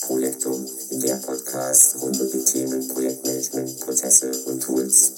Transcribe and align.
Projektum, 0.00 0.66
der 0.90 1.16
Podcast 1.16 1.96
rund 2.00 2.20
um 2.20 2.30
die 2.30 2.44
Themen 2.44 2.86
Projektmanagement, 2.88 3.80
Prozesse 3.80 4.30
und 4.46 4.62
Tools. 4.62 5.12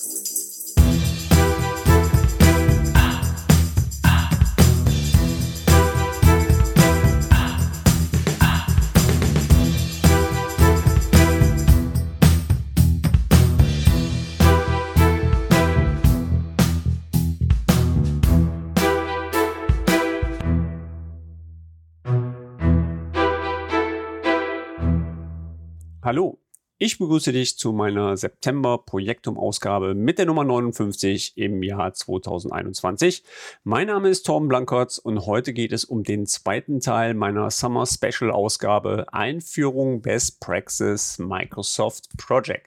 Hallo, 26.12 26.40
ich 26.76 26.98
begrüße 26.98 27.30
dich 27.30 27.56
zu 27.56 27.70
meiner 27.70 28.16
September-Projektum-Ausgabe 28.16 29.94
mit 29.94 30.18
der 30.18 30.26
Nummer 30.26 30.42
59 30.42 31.36
im 31.36 31.62
Jahr 31.62 31.94
2021. 31.94 33.22
Mein 33.62 33.86
Name 33.86 34.08
ist 34.08 34.24
Torben 34.26 34.48
Blankertz 34.48 34.98
und 34.98 35.24
heute 35.26 35.52
geht 35.52 35.70
es 35.70 35.84
um 35.84 36.02
den 36.02 36.26
zweiten 36.26 36.80
Teil 36.80 37.14
meiner 37.14 37.48
Summer 37.52 37.86
Special-Ausgabe 37.86 39.06
Einführung 39.12 40.02
Best 40.02 40.40
Praxis 40.40 41.20
Microsoft 41.20 42.08
Project. 42.16 42.66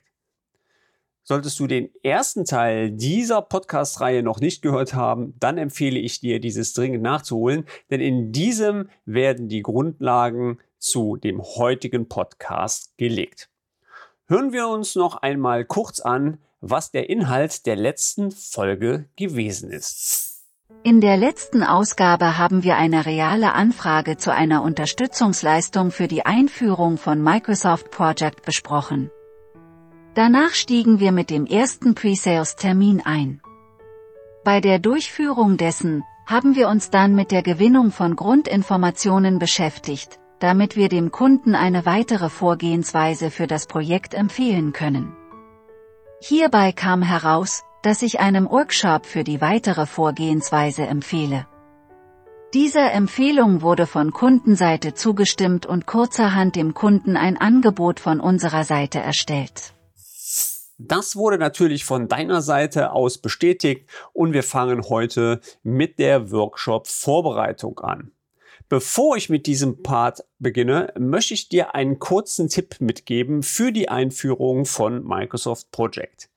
Solltest 1.26 1.60
du 1.60 1.68
den 1.68 1.90
ersten 2.02 2.46
Teil 2.46 2.92
dieser 2.92 3.42
Podcast-Reihe 3.42 4.24
noch 4.24 4.40
nicht 4.40 4.62
gehört 4.62 4.94
haben, 4.94 5.34
dann 5.40 5.58
empfehle 5.58 6.00
ich 6.00 6.22
dir, 6.22 6.40
dieses 6.40 6.72
dringend 6.72 7.04
nachzuholen, 7.04 7.66
denn 7.92 8.00
in 8.00 8.32
diesem 8.32 8.88
werden 9.04 9.50
die 9.50 9.64
Grundlagen 9.64 10.60
zu 10.84 11.16
dem 11.16 11.42
heutigen 11.42 12.10
Podcast 12.10 12.98
gelegt. 12.98 13.50
Hören 14.28 14.52
wir 14.52 14.68
uns 14.68 14.96
noch 14.96 15.18
einmal 15.18 15.66
kurz 15.66 16.00
an, 16.00 16.40
was 16.62 16.92
der 16.92 17.10
Inhalt 17.10 17.66
der 17.66 17.76
letzten 17.76 18.32
Folge 18.32 19.10
gewesen 19.16 19.70
ist. 19.70 20.44
In 20.84 21.02
der 21.02 21.18
letzten 21.18 21.64
Ausgabe 21.64 22.38
haben 22.38 22.64
wir 22.64 22.76
eine 22.76 23.06
reale 23.06 23.54
Anfrage 23.54 24.18
zu 24.18 24.34
einer 24.34 24.64
Unterstützungsleistung 24.64 25.92
für 25.92 26.08
die 26.08 26.26
Einführung 26.26 26.98
von 26.98 27.22
Microsoft 27.22 27.90
Project 27.92 28.44
besprochen. 28.44 29.10
Danach 30.14 30.52
stiegen 30.54 31.00
wir 31.00 31.12
mit 31.12 31.30
dem 31.30 31.46
ersten 31.46 31.96
Pre-Sales-Termin 31.96 33.02
ein. 33.06 33.42
Bei 34.44 34.60
der 34.60 34.80
Durchführung 34.80 35.58
dessen 35.58 36.04
haben 36.26 36.56
wir 36.56 36.68
uns 36.68 36.90
dann 36.90 37.16
mit 37.16 37.32
der 37.32 37.44
Gewinnung 37.44 37.92
von 37.92 38.16
Grundinformationen 38.16 39.40
beschäftigt, 39.40 40.20
damit 40.44 40.76
wir 40.76 40.90
dem 40.90 41.10
Kunden 41.10 41.56
eine 41.56 41.86
weitere 41.86 42.28
Vorgehensweise 42.28 43.32
für 43.32 43.48
das 43.48 43.66
Projekt 43.66 44.14
empfehlen 44.14 44.74
können. 44.74 45.16
Hierbei 46.20 46.74
kam 46.74 47.02
heraus, 47.02 47.64
dass 47.82 48.02
ich 48.02 48.20
einem 48.20 48.50
Workshop 48.50 49.06
für 49.06 49.24
die 49.24 49.40
weitere 49.40 49.86
Vorgehensweise 49.86 50.82
empfehle. 50.86 51.48
Dieser 52.54 52.92
Empfehlung 52.92 53.62
wurde 53.62 53.88
von 53.88 54.12
Kundenseite 54.12 54.94
zugestimmt 54.94 55.66
und 55.66 55.86
kurzerhand 55.86 56.58
dem 56.58 56.74
Kunden 56.74 57.16
ein 57.16 57.38
Angebot 57.38 58.02
von 58.02 58.20
unserer 58.20 58.66
Seite 58.66 59.00
erstellt. 59.00 59.74
Das 60.78 61.16
wurde 61.16 61.38
natürlich 61.38 61.86
von 61.86 62.10
deiner 62.10 62.42
Seite 62.42 62.92
aus 62.92 63.18
bestätigt 63.18 63.90
und 64.12 64.34
wir 64.34 64.44
fangen 64.44 64.82
heute 64.90 65.40
mit 65.64 66.00
der 66.00 66.32
Workshop-Vorbereitung 66.32 67.80
an. 67.80 68.12
Bevor 68.74 69.18
ich 69.18 69.30
mit 69.30 69.46
diesem 69.46 69.84
Part 69.84 70.26
beginne, 70.40 70.92
möchte 70.98 71.36
ich 71.36 71.48
dir 71.48 71.76
einen 71.76 72.00
kurzen 72.00 72.50
Tipp 72.50 72.78
mitgeben 72.80 73.44
für 73.44 73.72
die 73.72 73.88
Einführung 73.88 74.66
von 74.66 75.06
Microsoft 75.06 75.70
Project. 75.70 76.32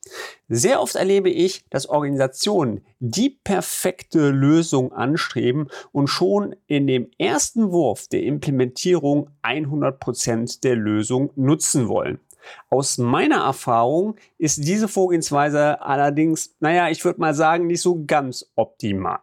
Sehr 0.46 0.82
oft 0.82 0.96
erlebe 0.96 1.30
ich, 1.30 1.64
dass 1.70 1.88
Organisationen 1.88 2.84
die 2.98 3.30
perfekte 3.30 4.28
Lösung 4.28 4.92
anstreben 4.92 5.68
und 5.92 6.08
schon 6.08 6.54
in 6.66 6.86
dem 6.86 7.10
ersten 7.16 7.72
Wurf 7.72 8.06
der 8.08 8.24
Implementierung 8.24 9.30
100% 9.42 10.60
der 10.60 10.76
Lösung 10.76 11.30
nutzen 11.36 11.88
wollen. 11.88 12.20
Aus 12.68 12.98
meiner 12.98 13.44
Erfahrung 13.44 14.16
ist 14.36 14.62
diese 14.62 14.88
Vorgehensweise 14.88 15.80
allerdings, 15.80 16.54
naja, 16.60 16.90
ich 16.90 17.02
würde 17.02 17.18
mal 17.18 17.32
sagen, 17.32 17.66
nicht 17.66 17.80
so 17.80 18.04
ganz 18.04 18.52
optimal. 18.56 19.20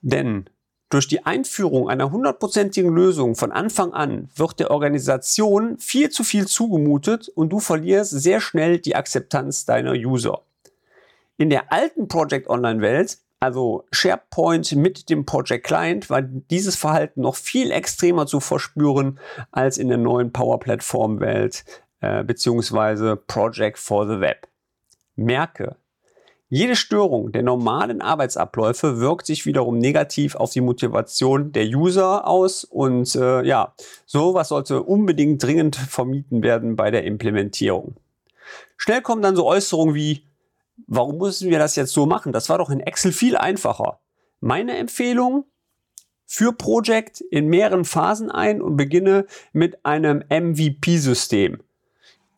Denn 0.00 0.48
durch 0.88 1.08
die 1.08 1.26
Einführung 1.26 1.88
einer 1.88 2.10
hundertprozentigen 2.10 2.94
Lösung 2.94 3.34
von 3.34 3.50
Anfang 3.50 3.92
an 3.92 4.28
wird 4.36 4.60
der 4.60 4.70
Organisation 4.70 5.78
viel 5.78 6.10
zu 6.10 6.22
viel 6.22 6.46
zugemutet 6.46 7.28
und 7.28 7.50
du 7.50 7.58
verlierst 7.58 8.12
sehr 8.12 8.40
schnell 8.40 8.78
die 8.78 8.94
Akzeptanz 8.94 9.64
deiner 9.64 9.92
User. 9.92 10.42
In 11.38 11.50
der 11.50 11.72
alten 11.72 12.08
Project 12.08 12.48
Online 12.48 12.80
Welt, 12.80 13.18
also 13.40 13.84
SharePoint 13.90 14.76
mit 14.76 15.10
dem 15.10 15.26
Project 15.26 15.66
Client, 15.66 16.08
war 16.08 16.22
dieses 16.22 16.76
Verhalten 16.76 17.20
noch 17.20 17.36
viel 17.36 17.70
extremer 17.72 18.26
zu 18.26 18.40
verspüren 18.40 19.18
als 19.50 19.78
in 19.78 19.88
der 19.88 19.98
neuen 19.98 20.32
Power 20.32 20.60
Platform 20.60 21.20
Welt 21.20 21.64
äh, 22.00 22.24
beziehungsweise 22.24 23.16
Project 23.16 23.78
for 23.78 24.06
the 24.06 24.20
Web. 24.20 24.48
Merke, 25.16 25.76
jede 26.48 26.76
Störung 26.76 27.32
der 27.32 27.42
normalen 27.42 28.00
Arbeitsabläufe 28.00 29.00
wirkt 29.00 29.26
sich 29.26 29.46
wiederum 29.46 29.78
negativ 29.78 30.36
auf 30.36 30.52
die 30.52 30.60
Motivation 30.60 31.52
der 31.52 31.64
User 31.66 32.26
aus 32.26 32.62
und 32.64 33.14
äh, 33.16 33.42
ja, 33.42 33.74
sowas 34.06 34.48
sollte 34.48 34.82
unbedingt 34.82 35.42
dringend 35.42 35.76
vermieden 35.76 36.42
werden 36.42 36.76
bei 36.76 36.90
der 36.90 37.04
Implementierung. 37.04 37.96
Schnell 38.76 39.02
kommen 39.02 39.22
dann 39.22 39.34
so 39.34 39.44
Äußerungen 39.46 39.94
wie, 39.94 40.24
warum 40.86 41.18
müssen 41.18 41.50
wir 41.50 41.58
das 41.58 41.74
jetzt 41.74 41.92
so 41.92 42.06
machen? 42.06 42.32
Das 42.32 42.48
war 42.48 42.58
doch 42.58 42.70
in 42.70 42.80
Excel 42.80 43.10
viel 43.10 43.36
einfacher. 43.36 43.98
Meine 44.40 44.76
Empfehlung, 44.76 45.46
für 46.26 46.52
Project 46.52 47.20
in 47.20 47.46
mehreren 47.46 47.84
Phasen 47.84 48.30
ein 48.30 48.60
und 48.60 48.76
beginne 48.76 49.26
mit 49.52 49.84
einem 49.86 50.24
MVP-System. 50.28 51.60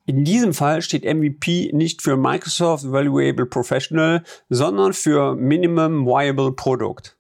In 0.09 0.25
diesem 0.25 0.55
Fall 0.55 0.81
steht 0.81 1.05
MVP 1.05 1.71
nicht 1.75 2.01
für 2.01 2.17
Microsoft 2.17 2.91
Valuable 2.91 3.45
Professional, 3.45 4.23
sondern 4.49 4.95
für 4.95 5.37
Minimum 5.37 6.07
Viable 6.07 6.53
Product. 6.53 7.15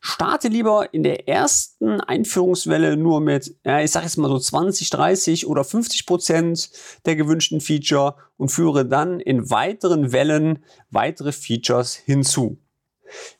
Starte 0.00 0.48
lieber 0.48 0.92
in 0.92 1.04
der 1.04 1.28
ersten 1.28 2.00
Einführungswelle 2.00 2.96
nur 2.96 3.20
mit, 3.20 3.54
ja, 3.64 3.80
ich 3.80 3.92
sage 3.92 4.06
jetzt 4.06 4.16
mal 4.16 4.26
so 4.26 4.40
20, 4.40 4.90
30 4.90 5.46
oder 5.46 5.62
50 5.62 6.04
Prozent 6.04 6.70
der 7.06 7.14
gewünschten 7.14 7.60
Feature 7.60 8.16
und 8.36 8.48
führe 8.48 8.86
dann 8.86 9.20
in 9.20 9.48
weiteren 9.48 10.10
Wellen 10.10 10.64
weitere 10.90 11.30
Features 11.30 11.94
hinzu. 11.94 12.58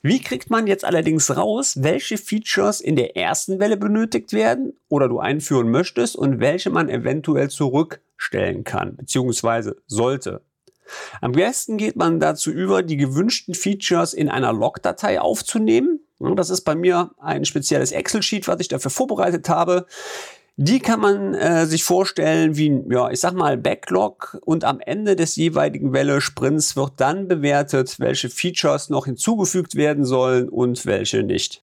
Wie 0.03 0.21
kriegt 0.21 0.49
man 0.49 0.69
jetzt 0.69 0.85
allerdings 0.85 1.37
raus, 1.37 1.83
welche 1.83 2.19
Features 2.19 2.81
in 2.81 2.95
der 2.95 3.17
ersten 3.17 3.59
Welle 3.59 3.77
benötigt 3.77 4.33
werden 4.33 4.75
oder 4.89 5.09
du 5.09 5.19
einführen 5.19 5.71
möchtest 5.71 6.15
und 6.15 6.39
welche 6.39 6.71
man 6.71 6.89
eventuell 6.89 7.51
zurückstellen 8.23 8.65
kann 8.65 8.97
bzw. 8.97 9.73
sollte? 9.87 10.43
Am 11.21 11.33
besten 11.33 11.79
geht 11.79 11.97
man 11.97 12.21
dazu 12.21 12.51
über, 12.51 12.83
die 12.83 12.97
gewünschten 12.97 13.55
Features 13.55 14.15
in 14.15 14.29
einer 14.29 14.53
Logdatei 14.53 15.21
aufzunehmen. 15.21 16.01
Das 16.37 16.51
ist 16.51 16.63
bei 16.63 16.75
mir 16.75 17.13
ein 17.19 17.45
spezielles 17.45 17.93
Excel-Sheet, 17.93 18.47
was 18.47 18.61
ich 18.61 18.69
dafür 18.69 18.91
vorbereitet 18.91 19.49
habe. 19.49 19.87
Die 20.57 20.81
kann 20.81 21.01
man 21.01 21.35
äh, 21.35 21.65
sich 21.65 21.83
vorstellen 21.83 22.57
wie, 22.57 22.85
ja, 22.91 23.11
ich 23.11 23.21
sag 23.21 23.33
mal, 23.33 23.57
Backlog 23.57 24.39
und 24.45 24.65
am 24.65 24.81
Ende 24.81 25.17
des 25.17 25.35
jeweiligen 25.37 25.95
Welle-Sprints 25.95 26.77
wird 26.77 26.93
dann 26.99 27.27
bewertet, 27.27 27.99
welche 27.99 28.29
Features 28.29 28.91
noch 28.91 29.07
hinzugefügt 29.07 29.77
werden 29.77 30.05
sollen 30.05 30.51
und 30.51 30.85
welche 30.85 31.23
nicht. 31.23 31.63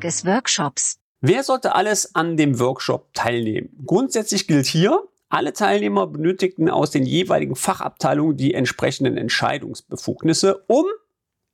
Tag 0.00 0.08
des 0.08 0.24
Workshops. 0.24 0.98
Wer 1.20 1.42
sollte 1.42 1.74
alles 1.74 2.14
an 2.14 2.36
dem 2.36 2.58
Workshop 2.58 3.12
teilnehmen? 3.12 3.68
Grundsätzlich 3.84 4.46
gilt 4.46 4.66
hier, 4.66 5.02
alle 5.28 5.52
Teilnehmer 5.52 6.06
benötigten 6.06 6.70
aus 6.70 6.90
den 6.90 7.04
jeweiligen 7.04 7.54
Fachabteilungen 7.54 8.36
die 8.36 8.54
entsprechenden 8.54 9.18
Entscheidungsbefugnisse, 9.18 10.64
um, 10.66 10.86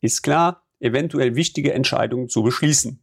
ist 0.00 0.22
klar, 0.22 0.62
eventuell 0.78 1.34
wichtige 1.34 1.72
Entscheidungen 1.72 2.28
zu 2.28 2.42
beschließen. 2.42 3.00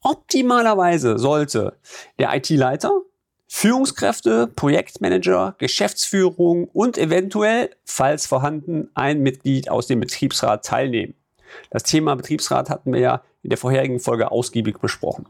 Optimalerweise 0.00 1.18
sollte 1.18 1.76
der 2.18 2.34
IT-Leiter, 2.34 3.02
Führungskräfte, 3.46 4.46
Projektmanager, 4.46 5.54
Geschäftsführung 5.58 6.68
und 6.68 6.96
eventuell, 6.96 7.70
falls 7.84 8.26
vorhanden, 8.26 8.90
ein 8.94 9.20
Mitglied 9.20 9.68
aus 9.68 9.86
dem 9.86 10.00
Betriebsrat 10.00 10.64
teilnehmen. 10.64 11.14
Das 11.70 11.82
Thema 11.82 12.14
Betriebsrat 12.16 12.70
hatten 12.70 12.92
wir 12.92 13.00
ja 13.00 13.22
in 13.42 13.50
der 13.50 13.58
vorherigen 13.58 14.00
Folge 14.00 14.30
ausgiebig 14.30 14.78
besprochen. 14.78 15.26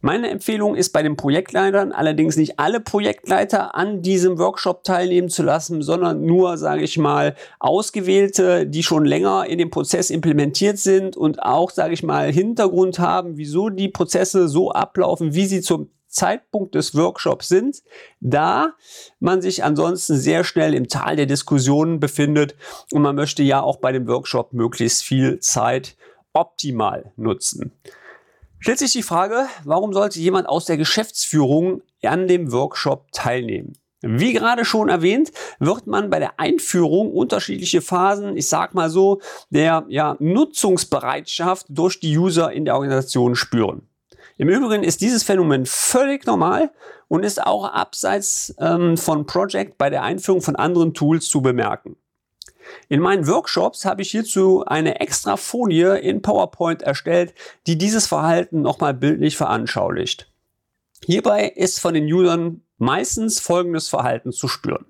Meine 0.00 0.28
Empfehlung 0.28 0.74
ist 0.74 0.92
bei 0.92 1.02
den 1.02 1.16
Projektleitern 1.16 1.92
allerdings 1.92 2.36
nicht 2.36 2.58
alle 2.58 2.80
Projektleiter 2.80 3.74
an 3.74 4.02
diesem 4.02 4.38
Workshop 4.38 4.84
teilnehmen 4.84 5.28
zu 5.28 5.42
lassen, 5.42 5.82
sondern 5.82 6.24
nur, 6.24 6.56
sage 6.56 6.82
ich 6.82 6.98
mal, 6.98 7.34
ausgewählte, 7.58 8.66
die 8.66 8.82
schon 8.82 9.04
länger 9.04 9.46
in 9.46 9.58
dem 9.58 9.70
Prozess 9.70 10.10
implementiert 10.10 10.78
sind 10.78 11.16
und 11.16 11.42
auch, 11.42 11.70
sage 11.70 11.94
ich 11.94 12.02
mal, 12.02 12.32
Hintergrund 12.32 12.98
haben, 12.98 13.36
wieso 13.36 13.70
die 13.70 13.88
Prozesse 13.88 14.48
so 14.48 14.70
ablaufen, 14.70 15.34
wie 15.34 15.46
sie 15.46 15.60
zum 15.60 15.90
Zeitpunkt 16.08 16.74
des 16.74 16.94
Workshops 16.94 17.48
sind, 17.48 17.82
da 18.20 18.74
man 19.20 19.42
sich 19.42 19.62
ansonsten 19.62 20.16
sehr 20.16 20.44
schnell 20.44 20.74
im 20.74 20.88
Tal 20.88 21.16
der 21.16 21.26
Diskussionen 21.26 22.00
befindet 22.00 22.56
und 22.92 23.02
man 23.02 23.14
möchte 23.14 23.42
ja 23.42 23.60
auch 23.60 23.76
bei 23.76 23.92
dem 23.92 24.08
Workshop 24.08 24.52
möglichst 24.52 25.02
viel 25.04 25.38
Zeit 25.40 25.96
optimal 26.32 27.12
nutzen. 27.16 27.72
Stellt 28.60 28.78
sich 28.78 28.92
die 28.92 29.02
Frage, 29.02 29.46
warum 29.64 29.92
sollte 29.92 30.18
jemand 30.18 30.48
aus 30.48 30.64
der 30.64 30.76
Geschäftsführung 30.76 31.82
an 32.02 32.26
dem 32.26 32.50
Workshop 32.50 33.12
teilnehmen? 33.12 33.74
Wie 34.00 34.32
gerade 34.32 34.64
schon 34.64 34.88
erwähnt, 34.88 35.32
wird 35.58 35.88
man 35.88 36.08
bei 36.08 36.20
der 36.20 36.38
Einführung 36.38 37.12
unterschiedliche 37.12 37.80
Phasen, 37.80 38.36
ich 38.36 38.48
sag 38.48 38.74
mal 38.74 38.90
so, 38.90 39.20
der 39.50 39.86
ja, 39.88 40.16
Nutzungsbereitschaft 40.20 41.66
durch 41.68 41.98
die 41.98 42.16
User 42.16 42.52
in 42.52 42.64
der 42.64 42.74
Organisation 42.74 43.34
spüren. 43.34 43.87
Im 44.38 44.48
Übrigen 44.48 44.84
ist 44.84 45.00
dieses 45.00 45.24
Phänomen 45.24 45.66
völlig 45.66 46.24
normal 46.24 46.70
und 47.08 47.24
ist 47.24 47.44
auch 47.44 47.64
abseits 47.64 48.54
ähm, 48.60 48.96
von 48.96 49.26
Project 49.26 49.78
bei 49.78 49.90
der 49.90 50.04
Einführung 50.04 50.42
von 50.42 50.54
anderen 50.54 50.94
Tools 50.94 51.28
zu 51.28 51.42
bemerken. 51.42 51.96
In 52.88 53.00
meinen 53.00 53.26
Workshops 53.26 53.84
habe 53.84 54.02
ich 54.02 54.12
hierzu 54.12 54.64
eine 54.64 55.00
extra 55.00 55.36
Folie 55.36 55.98
in 55.98 56.22
PowerPoint 56.22 56.82
erstellt, 56.82 57.34
die 57.66 57.78
dieses 57.78 58.06
Verhalten 58.06 58.62
nochmal 58.62 58.94
bildlich 58.94 59.36
veranschaulicht. 59.36 60.30
Hierbei 61.04 61.48
ist 61.48 61.80
von 61.80 61.94
den 61.94 62.04
Usern 62.04 62.62
meistens 62.76 63.40
folgendes 63.40 63.88
Verhalten 63.88 64.30
zu 64.30 64.46
spüren. 64.46 64.86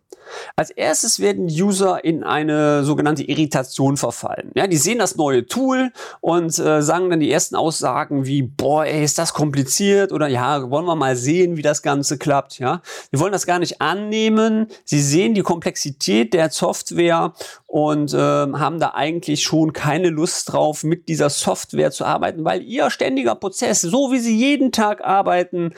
Als 0.57 0.71
erstes 0.71 1.21
werden 1.21 1.47
User 1.47 2.05
in 2.05 2.25
eine 2.25 2.85
sogenannte 2.85 3.23
Irritation 3.23 3.97
verfallen. 3.97 4.51
Ja, 4.55 4.67
die 4.67 4.77
sehen 4.77 4.99
das 4.99 5.17
neue 5.17 5.47
Tool 5.47 5.93
und 6.21 6.59
äh, 6.59 6.83
sagen 6.83 7.11
dann 7.11 7.21
die 7.21 7.31
ersten 7.31 7.57
Aussagen 7.57 8.27
wie, 8.27 8.43
boah, 8.43 8.85
ey, 8.85 9.05
ist 9.05 9.19
das 9.19 9.33
kompliziert 9.35 10.13
oder 10.13 10.29
ja, 10.29 10.71
wollen 10.71 10.87
wir 10.87 10.97
mal 10.97 11.17
sehen, 11.17 11.57
wie 11.57 11.63
das 11.63 11.83
Ganze 11.83 12.19
klappt. 12.19 12.59
Ja, 12.59 12.83
die 13.13 13.21
wollen 13.21 13.33
das 13.33 13.47
gar 13.47 13.59
nicht 13.59 13.81
annehmen. 13.81 14.67
Sie 14.85 15.01
sehen 15.01 15.35
die 15.35 15.43
Komplexität 15.43 16.35
der 16.35 16.51
Software 16.51 17.33
und 17.67 18.15
äh, 18.15 18.17
haben 18.19 18.81
da 18.81 18.93
eigentlich 18.95 19.43
schon 19.43 19.73
keine 19.73 20.09
Lust 20.09 20.53
drauf, 20.53 20.85
mit 20.85 21.09
dieser 21.09 21.31
Software 21.31 21.91
zu 21.91 22.05
arbeiten, 22.05 22.45
weil 22.45 22.63
ihr 22.63 22.91
ständiger 22.91 23.35
Prozess, 23.35 23.83
so 23.83 24.11
wie 24.11 24.19
sie 24.19 24.37
jeden 24.37 24.73
Tag 24.73 25.05
arbeiten, 25.05 25.75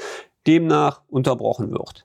demnach 0.46 1.02
unterbrochen 1.08 1.70
wird. 1.72 2.04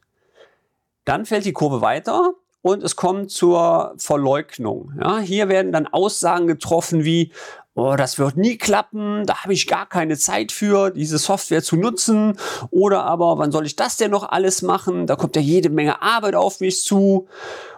Dann 1.05 1.25
fällt 1.25 1.45
die 1.45 1.53
Kurve 1.53 1.81
weiter 1.81 2.33
und 2.61 2.83
es 2.83 2.95
kommt 2.95 3.29
zur 3.29 3.93
Verleugnung. 3.97 4.91
Ja, 4.99 5.19
hier 5.19 5.49
werden 5.49 5.71
dann 5.71 5.85
Aussagen 5.87 6.47
getroffen 6.47 7.05
wie, 7.05 7.31
oh, 7.75 7.95
das 7.95 8.17
wird 8.17 8.37
nie 8.37 8.57
klappen, 8.57 9.25
da 9.27 9.43
habe 9.43 9.53
ich 9.53 9.67
gar 9.67 9.87
keine 9.87 10.17
Zeit 10.17 10.51
für, 10.51 10.89
diese 10.89 11.19
Software 11.19 11.61
zu 11.61 11.75
nutzen. 11.75 12.39
Oder 12.71 13.03
aber, 13.03 13.37
wann 13.37 13.51
soll 13.51 13.67
ich 13.67 13.75
das 13.75 13.97
denn 13.97 14.11
noch 14.11 14.27
alles 14.27 14.63
machen? 14.63 15.05
Da 15.05 15.15
kommt 15.15 15.35
ja 15.35 15.41
jede 15.43 15.69
Menge 15.69 16.01
Arbeit 16.01 16.35
auf 16.35 16.59
mich 16.59 16.83
zu. 16.83 17.27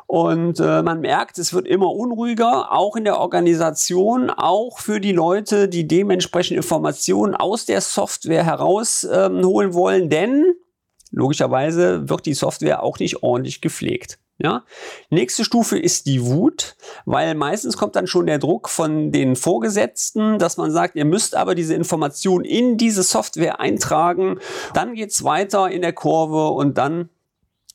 Und 0.05 0.61
äh, 0.61 0.81
man 0.83 1.01
merkt, 1.01 1.37
es 1.37 1.53
wird 1.53 1.67
immer 1.67 1.91
unruhiger, 1.91 2.71
auch 2.71 2.95
in 2.95 3.03
der 3.03 3.19
Organisation, 3.19 4.29
auch 4.29 4.79
für 4.79 5.01
die 5.01 5.11
Leute, 5.11 5.67
die 5.67 5.85
dementsprechend 5.85 6.55
Informationen 6.55 7.35
aus 7.35 7.65
der 7.65 7.81
Software 7.81 8.45
herausholen 8.45 9.69
ähm, 9.69 9.73
wollen, 9.73 10.09
denn 10.09 10.55
logischerweise 11.11 12.09
wird 12.09 12.25
die 12.25 12.33
Software 12.33 12.83
auch 12.83 12.99
nicht 12.99 13.23
ordentlich 13.23 13.61
gepflegt. 13.61 14.19
Ja? 14.39 14.65
Nächste 15.09 15.43
Stufe 15.43 15.79
ist 15.79 16.05
die 16.05 16.23
Wut, 16.25 16.75
weil 17.05 17.33
meistens 17.35 17.77
kommt 17.77 17.95
dann 17.95 18.07
schon 18.07 18.27
der 18.27 18.39
Druck 18.39 18.69
von 18.69 19.11
den 19.11 19.35
Vorgesetzten, 19.35 20.37
dass 20.37 20.57
man 20.57 20.71
sagt, 20.71 20.95
ihr 20.95 21.05
müsst 21.05 21.35
aber 21.35 21.55
diese 21.55 21.73
Information 21.73 22.43
in 22.43 22.77
diese 22.77 23.03
Software 23.03 23.59
eintragen. 23.59 24.39
Dann 24.73 24.93
geht's 24.93 25.23
weiter 25.23 25.69
in 25.69 25.81
der 25.81 25.93
Kurve 25.93 26.49
und 26.49 26.77
dann 26.77 27.09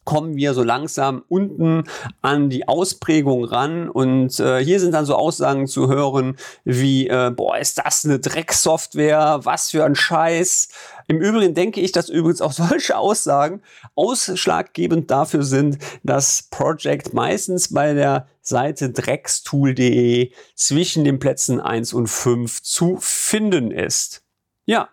kommen 0.05 0.37
wir 0.37 0.55
so 0.55 0.63
langsam 0.63 1.23
unten 1.29 1.85
an 2.21 2.51
die 2.51 2.67
Ausprägung 2.67 3.45
ran. 3.45 3.89
Und 3.89 4.39
äh, 4.41 4.63
hier 4.65 4.81
sind 4.81 4.93
dann 4.93 5.07
so 5.07 5.15
Aussagen 5.15 5.67
zu 5.67 5.89
hören 5.89 6.37
wie, 6.65 7.09
äh, 7.09 7.31
boah, 7.35 7.59
ist 7.59 7.79
das 7.79 8.05
eine 8.05 8.19
Drecksoftware? 8.19 9.41
Was 9.43 9.71
für 9.71 9.85
ein 9.85 9.95
Scheiß. 9.95 10.69
Im 11.09 11.21
Übrigen 11.21 11.55
denke 11.55 11.81
ich, 11.81 11.93
dass 11.93 12.09
übrigens 12.09 12.41
auch 12.41 12.53
solche 12.53 12.97
Aussagen 12.97 13.63
ausschlaggebend 13.95 15.11
dafür 15.11 15.43
sind, 15.43 15.79
dass 16.03 16.49
Project 16.51 17.13
meistens 17.13 17.73
bei 17.73 17.95
der 17.95 18.27
Seite 18.41 18.91
dreckstool.de 18.91 20.33
zwischen 20.57 21.05
den 21.05 21.19
Plätzen 21.21 21.61
1 21.61 21.93
und 21.93 22.09
5 22.09 22.63
zu 22.63 22.99
finden 23.01 23.71
ist. 23.71 24.22
Ja, 24.65 24.91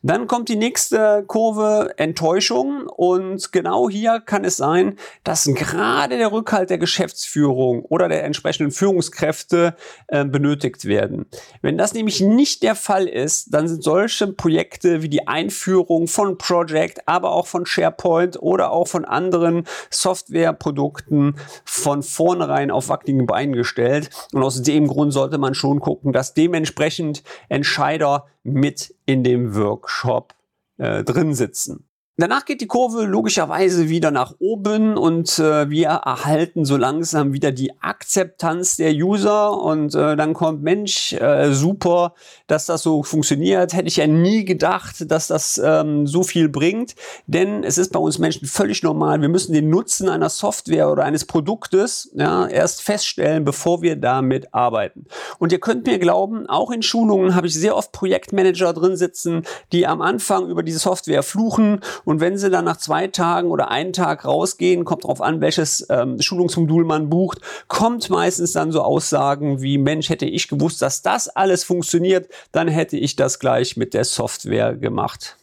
dann 0.00 0.28
kommt 0.28 0.48
die 0.48 0.54
nächste 0.54 1.24
Kurve 1.26 1.92
Enttäuschung 1.96 2.86
und 2.86 3.50
genau 3.50 3.90
hier 3.90 4.20
kann 4.20 4.44
es 4.44 4.56
sein, 4.56 4.94
dass 5.24 5.44
gerade 5.44 6.18
der 6.18 6.30
Rückhalt 6.30 6.70
der 6.70 6.78
Geschäftsführung 6.78 7.82
oder 7.82 8.08
der 8.08 8.22
entsprechenden 8.22 8.70
Führungskräfte 8.70 9.74
äh, 10.06 10.24
benötigt 10.24 10.84
werden. 10.84 11.26
Wenn 11.62 11.76
das 11.76 11.94
nämlich 11.94 12.20
nicht 12.20 12.62
der 12.62 12.76
Fall 12.76 13.08
ist, 13.08 13.52
dann 13.52 13.66
sind 13.66 13.82
solche 13.82 14.28
Projekte 14.28 15.02
wie 15.02 15.08
die 15.08 15.26
Einführung 15.26 16.06
von 16.06 16.38
Project, 16.38 17.08
aber 17.08 17.32
auch 17.32 17.48
von 17.48 17.66
SharePoint 17.66 18.40
oder 18.40 18.70
auch 18.70 18.86
von 18.86 19.04
anderen 19.04 19.64
Softwareprodukten 19.90 21.34
von 21.64 22.04
vornherein 22.04 22.70
auf 22.70 22.88
wackeligen 22.88 23.26
Beinen 23.26 23.56
gestellt 23.56 24.10
und 24.32 24.44
aus 24.44 24.62
dem 24.62 24.86
Grund 24.86 25.12
sollte 25.12 25.38
man 25.38 25.54
schon 25.54 25.80
gucken, 25.80 26.12
dass 26.12 26.34
dementsprechend 26.34 27.24
Entscheider 27.48 28.26
mit 28.44 28.94
in 29.08 29.24
dem 29.24 29.54
Workshop 29.54 30.34
äh, 30.76 31.02
drin 31.02 31.34
sitzen. 31.34 31.87
Danach 32.20 32.46
geht 32.46 32.60
die 32.60 32.66
Kurve 32.66 33.04
logischerweise 33.04 33.88
wieder 33.88 34.10
nach 34.10 34.34
oben 34.40 34.96
und 34.96 35.38
äh, 35.38 35.70
wir 35.70 35.86
erhalten 35.86 36.64
so 36.64 36.76
langsam 36.76 37.32
wieder 37.32 37.52
die 37.52 37.80
Akzeptanz 37.80 38.74
der 38.74 38.90
User 38.90 39.56
und 39.56 39.94
äh, 39.94 40.16
dann 40.16 40.34
kommt, 40.34 40.64
Mensch, 40.64 41.12
äh, 41.12 41.52
super, 41.52 42.14
dass 42.48 42.66
das 42.66 42.82
so 42.82 43.04
funktioniert. 43.04 43.72
Hätte 43.72 43.86
ich 43.86 43.98
ja 43.98 44.08
nie 44.08 44.44
gedacht, 44.44 45.08
dass 45.08 45.28
das 45.28 45.62
ähm, 45.64 46.08
so 46.08 46.24
viel 46.24 46.48
bringt, 46.48 46.96
denn 47.28 47.62
es 47.62 47.78
ist 47.78 47.92
bei 47.92 48.00
uns 48.00 48.18
Menschen 48.18 48.48
völlig 48.48 48.82
normal. 48.82 49.20
Wir 49.20 49.28
müssen 49.28 49.52
den 49.52 49.70
Nutzen 49.70 50.08
einer 50.08 50.28
Software 50.28 50.90
oder 50.90 51.04
eines 51.04 51.24
Produktes 51.24 52.10
ja, 52.16 52.48
erst 52.48 52.82
feststellen, 52.82 53.44
bevor 53.44 53.80
wir 53.80 53.94
damit 53.94 54.52
arbeiten. 54.52 55.06
Und 55.38 55.52
ihr 55.52 55.60
könnt 55.60 55.86
mir 55.86 56.00
glauben, 56.00 56.48
auch 56.48 56.72
in 56.72 56.82
Schulungen 56.82 57.36
habe 57.36 57.46
ich 57.46 57.54
sehr 57.54 57.76
oft 57.76 57.92
Projektmanager 57.92 58.72
drin 58.72 58.96
sitzen, 58.96 59.44
die 59.70 59.86
am 59.86 60.02
Anfang 60.02 60.48
über 60.48 60.64
diese 60.64 60.80
Software 60.80 61.22
fluchen 61.22 61.78
und 62.08 62.20
wenn 62.20 62.38
sie 62.38 62.48
dann 62.48 62.64
nach 62.64 62.78
zwei 62.78 63.06
Tagen 63.06 63.50
oder 63.50 63.70
einen 63.70 63.92
Tag 63.92 64.24
rausgehen, 64.24 64.86
kommt 64.86 65.04
darauf 65.04 65.20
an, 65.20 65.42
welches 65.42 65.86
ähm, 65.90 66.18
Schulungsmodul 66.18 66.86
man 66.86 67.10
bucht, 67.10 67.42
kommt 67.68 68.08
meistens 68.08 68.52
dann 68.52 68.72
so 68.72 68.80
Aussagen 68.80 69.60
wie, 69.60 69.76
Mensch, 69.76 70.08
hätte 70.08 70.24
ich 70.24 70.48
gewusst, 70.48 70.80
dass 70.80 71.02
das 71.02 71.28
alles 71.28 71.64
funktioniert, 71.64 72.30
dann 72.50 72.66
hätte 72.66 72.96
ich 72.96 73.16
das 73.16 73.38
gleich 73.38 73.76
mit 73.76 73.92
der 73.92 74.04
Software 74.04 74.74
gemacht. 74.74 75.36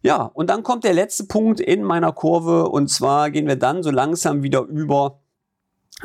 Ja, 0.00 0.30
und 0.32 0.48
dann 0.48 0.62
kommt 0.62 0.84
der 0.84 0.94
letzte 0.94 1.24
Punkt 1.24 1.60
in 1.60 1.82
meiner 1.82 2.12
Kurve 2.12 2.70
und 2.70 2.88
zwar 2.88 3.30
gehen 3.30 3.46
wir 3.46 3.56
dann 3.56 3.82
so 3.82 3.90
langsam 3.90 4.42
wieder 4.42 4.62
über 4.62 5.20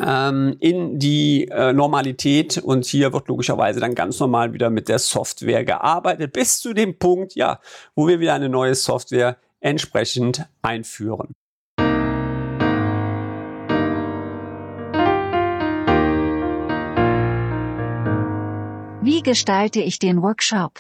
ähm, 0.06 0.58
in 0.60 1.00
die 1.00 1.48
äh, 1.48 1.72
Normalität 1.72 2.58
und 2.58 2.86
hier 2.86 3.14
wird 3.14 3.30
logischerweise 3.30 3.80
dann 3.80 3.96
ganz 3.96 4.20
normal 4.20 4.52
wieder 4.52 4.70
mit 4.70 4.90
der 4.90 5.00
Software 5.00 5.64
gearbeitet 5.64 6.34
bis 6.34 6.60
zu 6.60 6.74
dem 6.74 7.00
Punkt, 7.00 7.36
ja, 7.36 7.62
wo 7.96 8.10
wir 8.10 8.20
wieder 8.20 8.34
eine 8.34 8.50
neue 8.50 8.76
Software 8.76 9.38
entsprechend 9.62 10.46
einführen. 10.62 11.34
Wie 19.04 19.24
gestalte 19.24 19.82
ich 19.82 19.98
den 19.98 20.22
Workshop? 20.22 20.80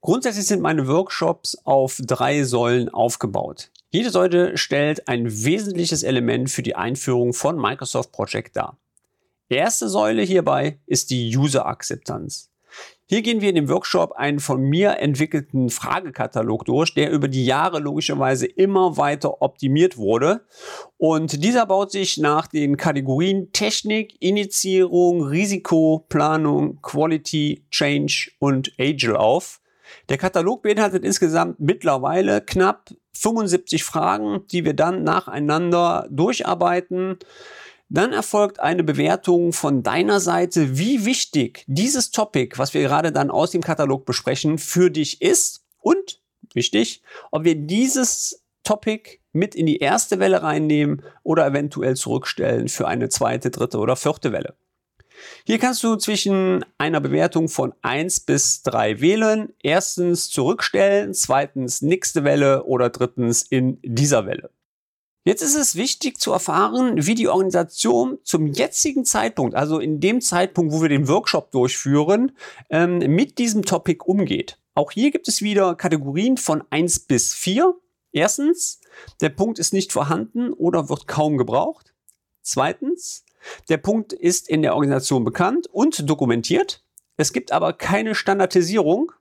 Grundsätzlich 0.00 0.46
sind 0.46 0.60
meine 0.60 0.86
Workshops 0.86 1.56
auf 1.64 1.98
drei 2.04 2.44
Säulen 2.44 2.88
aufgebaut. 2.88 3.70
Jede 3.90 4.10
Säule 4.10 4.58
stellt 4.58 5.08
ein 5.08 5.26
wesentliches 5.44 6.02
Element 6.02 6.50
für 6.50 6.62
die 6.62 6.76
Einführung 6.76 7.32
von 7.32 7.56
Microsoft 7.56 8.12
Project 8.12 8.56
dar. 8.56 8.76
Erste 9.48 9.88
Säule 9.88 10.22
hierbei 10.22 10.78
ist 10.86 11.10
die 11.10 11.36
User-Akzeptanz. 11.36 12.50
Hier 13.06 13.20
gehen 13.20 13.42
wir 13.42 13.50
in 13.50 13.54
dem 13.54 13.68
Workshop 13.68 14.12
einen 14.12 14.40
von 14.40 14.62
mir 14.62 14.98
entwickelten 14.98 15.68
Fragekatalog 15.68 16.64
durch, 16.64 16.94
der 16.94 17.10
über 17.10 17.28
die 17.28 17.44
Jahre 17.44 17.78
logischerweise 17.78 18.46
immer 18.46 18.96
weiter 18.96 19.42
optimiert 19.42 19.98
wurde. 19.98 20.46
Und 20.96 21.44
dieser 21.44 21.66
baut 21.66 21.92
sich 21.92 22.16
nach 22.16 22.46
den 22.46 22.78
Kategorien 22.78 23.52
Technik, 23.52 24.16
Initiierung, 24.20 25.22
Risikoplanung, 25.22 26.80
Quality, 26.80 27.66
Change 27.70 28.30
und 28.38 28.72
Agile 28.78 29.18
auf. 29.20 29.60
Der 30.08 30.16
Katalog 30.16 30.62
beinhaltet 30.62 31.04
insgesamt 31.04 31.60
mittlerweile 31.60 32.40
knapp 32.40 32.88
75 33.12 33.84
Fragen, 33.84 34.46
die 34.50 34.64
wir 34.64 34.74
dann 34.74 35.04
nacheinander 35.04 36.08
durcharbeiten. 36.10 37.18
Dann 37.94 38.12
erfolgt 38.12 38.58
eine 38.58 38.82
Bewertung 38.82 39.52
von 39.52 39.84
deiner 39.84 40.18
Seite, 40.18 40.76
wie 40.76 41.04
wichtig 41.04 41.62
dieses 41.68 42.10
Topic, 42.10 42.58
was 42.58 42.74
wir 42.74 42.82
gerade 42.82 43.12
dann 43.12 43.30
aus 43.30 43.52
dem 43.52 43.62
Katalog 43.62 44.04
besprechen, 44.04 44.58
für 44.58 44.90
dich 44.90 45.22
ist 45.22 45.64
und 45.78 46.20
wichtig, 46.54 47.04
ob 47.30 47.44
wir 47.44 47.54
dieses 47.54 48.42
Topic 48.64 49.20
mit 49.32 49.54
in 49.54 49.66
die 49.66 49.78
erste 49.78 50.18
Welle 50.18 50.42
reinnehmen 50.42 51.04
oder 51.22 51.46
eventuell 51.46 51.94
zurückstellen 51.94 52.68
für 52.68 52.88
eine 52.88 53.10
zweite, 53.10 53.52
dritte 53.52 53.78
oder 53.78 53.94
vierte 53.94 54.32
Welle. 54.32 54.56
Hier 55.44 55.60
kannst 55.60 55.84
du 55.84 55.94
zwischen 55.94 56.64
einer 56.78 57.00
Bewertung 57.00 57.48
von 57.48 57.74
1 57.82 58.20
bis 58.20 58.64
3 58.64 59.00
wählen. 59.00 59.52
Erstens 59.62 60.30
zurückstellen, 60.30 61.14
zweitens 61.14 61.80
nächste 61.80 62.24
Welle 62.24 62.64
oder 62.64 62.90
drittens 62.90 63.42
in 63.42 63.78
dieser 63.84 64.26
Welle. 64.26 64.50
Jetzt 65.26 65.40
ist 65.40 65.54
es 65.54 65.74
wichtig 65.74 66.18
zu 66.18 66.32
erfahren, 66.32 67.06
wie 67.06 67.14
die 67.14 67.28
Organisation 67.28 68.18
zum 68.24 68.46
jetzigen 68.46 69.06
Zeitpunkt, 69.06 69.54
also 69.54 69.78
in 69.78 69.98
dem 69.98 70.20
Zeitpunkt, 70.20 70.74
wo 70.74 70.82
wir 70.82 70.90
den 70.90 71.08
Workshop 71.08 71.50
durchführen, 71.50 72.32
ähm, 72.68 72.98
mit 72.98 73.38
diesem 73.38 73.62
Topic 73.62 74.04
umgeht. 74.04 74.58
Auch 74.74 74.90
hier 74.90 75.10
gibt 75.10 75.26
es 75.26 75.40
wieder 75.40 75.76
Kategorien 75.76 76.36
von 76.36 76.62
1 76.68 77.00
bis 77.00 77.32
4. 77.32 77.74
Erstens, 78.12 78.80
der 79.22 79.30
Punkt 79.30 79.58
ist 79.58 79.72
nicht 79.72 79.92
vorhanden 79.92 80.52
oder 80.52 80.90
wird 80.90 81.08
kaum 81.08 81.38
gebraucht. 81.38 81.94
Zweitens, 82.42 83.24
der 83.70 83.78
Punkt 83.78 84.12
ist 84.12 84.46
in 84.48 84.60
der 84.60 84.74
Organisation 84.74 85.24
bekannt 85.24 85.68
und 85.68 86.08
dokumentiert. 86.08 86.84
Es 87.16 87.32
gibt 87.32 87.50
aber 87.50 87.72
keine 87.72 88.14
Standardisierung. 88.14 89.12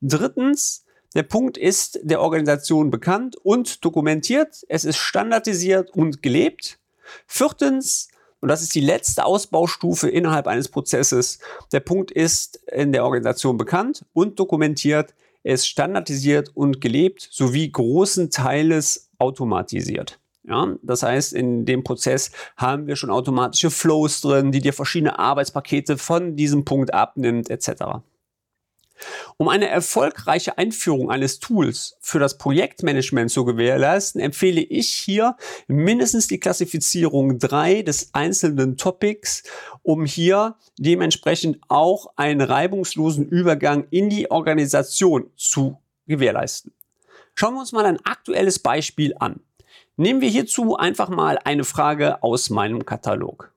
Drittens, 0.00 0.84
der 1.14 1.22
Punkt 1.22 1.56
ist 1.56 2.00
der 2.02 2.20
Organisation 2.20 2.90
bekannt 2.90 3.36
und 3.36 3.84
dokumentiert. 3.84 4.64
Es 4.68 4.84
ist 4.84 4.98
standardisiert 4.98 5.90
und 5.90 6.22
gelebt. 6.22 6.78
Viertens, 7.26 8.08
und 8.40 8.48
das 8.48 8.62
ist 8.62 8.74
die 8.74 8.80
letzte 8.80 9.24
Ausbaustufe 9.24 10.08
innerhalb 10.08 10.46
eines 10.46 10.68
Prozesses, 10.68 11.38
der 11.72 11.80
Punkt 11.80 12.10
ist 12.10 12.56
in 12.70 12.92
der 12.92 13.04
Organisation 13.04 13.56
bekannt 13.56 14.04
und 14.12 14.38
dokumentiert. 14.38 15.14
Er 15.42 15.54
ist 15.54 15.66
standardisiert 15.66 16.50
und 16.54 16.80
gelebt 16.80 17.26
sowie 17.30 17.70
großen 17.70 18.30
Teiles 18.30 19.08
automatisiert. 19.18 20.18
Ja, 20.46 20.76
das 20.82 21.02
heißt, 21.02 21.34
in 21.34 21.66
dem 21.66 21.84
Prozess 21.84 22.30
haben 22.56 22.86
wir 22.86 22.96
schon 22.96 23.10
automatische 23.10 23.70
Flows 23.70 24.20
drin, 24.22 24.50
die 24.50 24.60
dir 24.60 24.72
verschiedene 24.72 25.18
Arbeitspakete 25.18 25.98
von 25.98 26.36
diesem 26.36 26.64
Punkt 26.64 26.94
abnimmt, 26.94 27.50
etc. 27.50 28.00
Um 29.36 29.48
eine 29.48 29.68
erfolgreiche 29.68 30.58
Einführung 30.58 31.10
eines 31.10 31.38
Tools 31.38 31.96
für 32.00 32.18
das 32.18 32.38
Projektmanagement 32.38 33.30
zu 33.30 33.44
gewährleisten, 33.44 34.20
empfehle 34.20 34.60
ich 34.60 34.90
hier 34.90 35.36
mindestens 35.66 36.26
die 36.26 36.40
Klassifizierung 36.40 37.38
3 37.38 37.82
des 37.82 38.10
einzelnen 38.12 38.76
Topics, 38.76 39.42
um 39.82 40.04
hier 40.04 40.56
dementsprechend 40.78 41.58
auch 41.68 42.12
einen 42.16 42.40
reibungslosen 42.40 43.28
Übergang 43.28 43.86
in 43.90 44.10
die 44.10 44.30
Organisation 44.30 45.30
zu 45.36 45.78
gewährleisten. 46.06 46.72
Schauen 47.34 47.54
wir 47.54 47.60
uns 47.60 47.72
mal 47.72 47.86
ein 47.86 48.04
aktuelles 48.04 48.58
Beispiel 48.58 49.14
an. 49.18 49.40
Nehmen 49.96 50.20
wir 50.20 50.28
hierzu 50.28 50.76
einfach 50.76 51.08
mal 51.08 51.38
eine 51.44 51.64
Frage 51.64 52.22
aus 52.22 52.50
meinem 52.50 52.84
Katalog. 52.84 53.52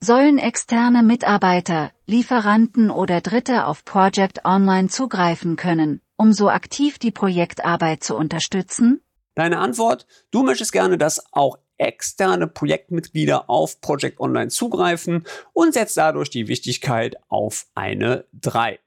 Sollen 0.00 0.38
externe 0.38 1.02
Mitarbeiter, 1.02 1.90
Lieferanten 2.06 2.88
oder 2.88 3.20
Dritte 3.20 3.66
auf 3.66 3.84
Project 3.84 4.44
Online 4.44 4.88
zugreifen 4.88 5.56
können, 5.56 6.00
um 6.16 6.32
so 6.32 6.48
aktiv 6.48 7.00
die 7.00 7.10
Projektarbeit 7.10 8.04
zu 8.04 8.14
unterstützen? 8.14 9.00
Deine 9.34 9.58
Antwort, 9.58 10.06
du 10.30 10.44
möchtest 10.44 10.70
gerne, 10.70 10.98
dass 10.98 11.24
auch 11.32 11.58
externe 11.78 12.46
Projektmitglieder 12.46 13.50
auf 13.50 13.80
Project 13.80 14.20
Online 14.20 14.50
zugreifen 14.50 15.24
und 15.52 15.74
setzt 15.74 15.96
dadurch 15.96 16.30
die 16.30 16.46
Wichtigkeit 16.46 17.16
auf 17.28 17.66
eine 17.74 18.24
3. 18.34 18.78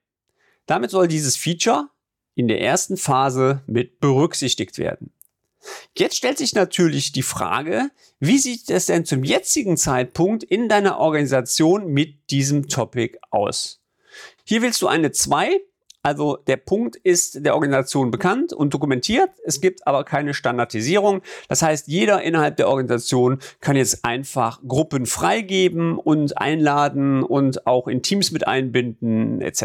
Damit 0.65 0.91
soll 0.91 1.09
dieses 1.09 1.35
Feature 1.35 1.89
in 2.35 2.47
der 2.47 2.61
ersten 2.61 2.95
Phase 2.95 3.63
mit 3.67 3.99
berücksichtigt 3.99 4.77
werden. 4.77 5.11
Jetzt 5.97 6.15
stellt 6.15 6.37
sich 6.37 6.53
natürlich 6.53 7.11
die 7.11 7.21
Frage, 7.21 7.91
wie 8.19 8.37
sieht 8.37 8.69
es 8.69 8.87
denn 8.87 9.05
zum 9.05 9.23
jetzigen 9.23 9.77
Zeitpunkt 9.77 10.43
in 10.43 10.69
deiner 10.69 10.97
Organisation 10.97 11.87
mit 11.87 12.31
diesem 12.31 12.67
Topic 12.67 13.17
aus? 13.29 13.81
Hier 14.43 14.61
willst 14.61 14.81
du 14.81 14.87
eine 14.87 15.11
2 15.11 15.61
also 16.03 16.37
der 16.47 16.57
Punkt 16.57 16.95
ist 16.95 17.45
der 17.45 17.53
Organisation 17.53 18.09
bekannt 18.09 18.53
und 18.53 18.73
dokumentiert. 18.73 19.29
Es 19.45 19.61
gibt 19.61 19.85
aber 19.85 20.03
keine 20.03 20.33
Standardisierung. 20.33 21.21
Das 21.47 21.61
heißt, 21.61 21.87
jeder 21.87 22.23
innerhalb 22.23 22.57
der 22.57 22.69
Organisation 22.69 23.37
kann 23.59 23.75
jetzt 23.75 24.03
einfach 24.03 24.61
Gruppen 24.67 25.05
freigeben 25.05 25.97
und 25.97 26.37
einladen 26.39 27.21
und 27.21 27.67
auch 27.67 27.87
in 27.87 28.01
Teams 28.01 28.31
mit 28.31 28.47
einbinden 28.47 29.41
etc. 29.41 29.63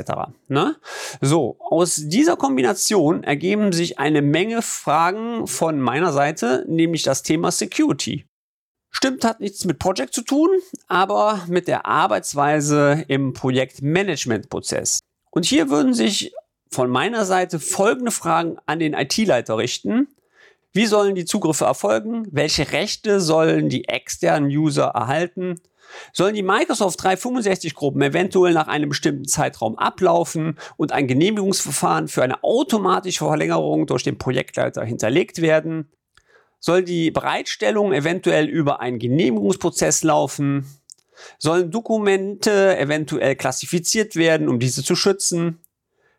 Ne? 0.48 0.76
So, 1.22 1.56
aus 1.58 1.96
dieser 1.96 2.36
Kombination 2.36 3.24
ergeben 3.24 3.72
sich 3.72 3.98
eine 3.98 4.20
Menge 4.20 4.60
Fragen 4.60 5.46
von 5.46 5.80
meiner 5.80 6.12
Seite, 6.12 6.64
nämlich 6.68 7.02
das 7.02 7.22
Thema 7.22 7.50
Security. 7.50 8.26
Stimmt, 8.90 9.24
hat 9.24 9.40
nichts 9.40 9.64
mit 9.64 9.78
Project 9.78 10.14
zu 10.14 10.22
tun, 10.22 10.48
aber 10.86 11.44
mit 11.48 11.68
der 11.68 11.86
Arbeitsweise 11.86 13.04
im 13.08 13.34
Projektmanagement-Prozess. 13.34 15.00
Und 15.36 15.44
hier 15.44 15.68
würden 15.68 15.92
sich 15.92 16.32
von 16.70 16.88
meiner 16.88 17.26
Seite 17.26 17.60
folgende 17.60 18.10
Fragen 18.10 18.56
an 18.64 18.78
den 18.78 18.94
IT-Leiter 18.94 19.58
richten. 19.58 20.08
Wie 20.72 20.86
sollen 20.86 21.14
die 21.14 21.26
Zugriffe 21.26 21.66
erfolgen? 21.66 22.26
Welche 22.30 22.72
Rechte 22.72 23.20
sollen 23.20 23.68
die 23.68 23.86
externen 23.86 24.48
User 24.48 24.86
erhalten? 24.86 25.60
Sollen 26.14 26.34
die 26.34 26.42
Microsoft 26.42 27.02
365 27.02 27.74
Gruppen 27.74 28.00
eventuell 28.00 28.54
nach 28.54 28.66
einem 28.66 28.88
bestimmten 28.88 29.28
Zeitraum 29.28 29.76
ablaufen 29.76 30.58
und 30.78 30.92
ein 30.92 31.06
Genehmigungsverfahren 31.06 32.08
für 32.08 32.22
eine 32.22 32.42
automatische 32.42 33.26
Verlängerung 33.26 33.86
durch 33.86 34.04
den 34.04 34.16
Projektleiter 34.16 34.86
hinterlegt 34.86 35.42
werden? 35.42 35.90
Soll 36.60 36.82
die 36.82 37.10
Bereitstellung 37.10 37.92
eventuell 37.92 38.46
über 38.46 38.80
einen 38.80 38.98
Genehmigungsprozess 38.98 40.02
laufen? 40.02 40.75
Sollen 41.38 41.70
Dokumente 41.70 42.76
eventuell 42.78 43.36
klassifiziert 43.36 44.16
werden, 44.16 44.48
um 44.48 44.58
diese 44.58 44.82
zu 44.82 44.96
schützen? 44.96 45.60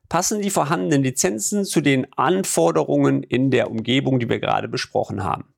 Passen 0.09 0.41
die 0.41 0.49
vorhandenen 0.49 1.03
Lizenzen 1.03 1.65
zu 1.65 1.81
den 1.81 2.07
Anforderungen 2.13 3.23
in 3.23 3.51
der 3.51 3.69
Umgebung, 3.69 4.19
die 4.19 4.29
wir 4.29 4.39
gerade 4.39 4.67
besprochen 4.67 5.23
haben? 5.23 5.53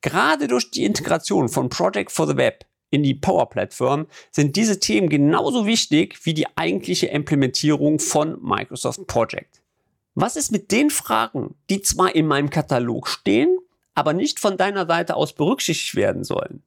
Gerade 0.00 0.48
durch 0.48 0.70
die 0.70 0.84
Integration 0.84 1.48
von 1.48 1.68
Project 1.68 2.10
for 2.10 2.26
the 2.26 2.36
Web 2.36 2.64
in 2.90 3.02
die 3.02 3.14
Power 3.14 3.48
Platform 3.48 4.06
sind 4.30 4.56
diese 4.56 4.80
Themen 4.80 5.08
genauso 5.08 5.66
wichtig 5.66 6.24
wie 6.24 6.34
die 6.34 6.46
eigentliche 6.56 7.06
Implementierung 7.06 7.98
von 7.98 8.38
Microsoft 8.42 9.06
Project. 9.06 9.60
Was 10.14 10.36
ist 10.36 10.50
mit 10.50 10.72
den 10.72 10.90
Fragen, 10.90 11.54
die 11.70 11.82
zwar 11.82 12.14
in 12.14 12.26
meinem 12.26 12.50
Katalog 12.50 13.08
stehen, 13.08 13.58
aber 13.94 14.14
nicht 14.14 14.40
von 14.40 14.56
deiner 14.56 14.86
Seite 14.86 15.14
aus 15.16 15.32
berücksichtigt 15.32 15.94
werden 15.94 16.24
sollen? 16.24 16.62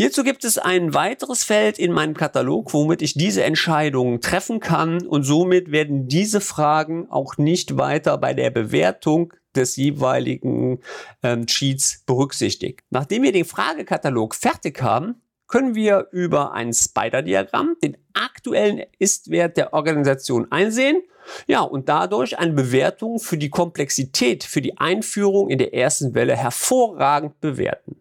Hierzu 0.00 0.22
gibt 0.22 0.44
es 0.44 0.58
ein 0.58 0.94
weiteres 0.94 1.42
Feld 1.42 1.76
in 1.76 1.90
meinem 1.90 2.14
Katalog, 2.14 2.72
womit 2.72 3.02
ich 3.02 3.14
diese 3.14 3.42
Entscheidungen 3.42 4.20
treffen 4.20 4.60
kann 4.60 5.04
und 5.04 5.24
somit 5.24 5.72
werden 5.72 6.06
diese 6.06 6.40
Fragen 6.40 7.10
auch 7.10 7.36
nicht 7.36 7.78
weiter 7.78 8.16
bei 8.16 8.32
der 8.32 8.50
Bewertung 8.50 9.32
des 9.56 9.74
jeweiligen 9.74 10.78
ähm, 11.24 11.46
Cheats 11.46 12.04
berücksichtigt. 12.06 12.82
Nachdem 12.90 13.24
wir 13.24 13.32
den 13.32 13.44
Fragekatalog 13.44 14.36
fertig 14.36 14.80
haben, 14.80 15.20
können 15.48 15.74
wir 15.74 16.06
über 16.12 16.52
ein 16.52 16.72
Spider-Diagramm 16.72 17.74
den 17.82 17.96
aktuellen 18.14 18.84
Ist-Wert 19.00 19.56
der 19.56 19.72
Organisation 19.72 20.52
einsehen 20.52 21.02
ja, 21.48 21.62
und 21.62 21.88
dadurch 21.88 22.38
eine 22.38 22.52
Bewertung 22.52 23.18
für 23.18 23.36
die 23.36 23.50
Komplexität 23.50 24.44
für 24.44 24.62
die 24.62 24.78
Einführung 24.78 25.50
in 25.50 25.58
der 25.58 25.74
ersten 25.74 26.14
Welle 26.14 26.36
hervorragend 26.36 27.40
bewerten. 27.40 27.96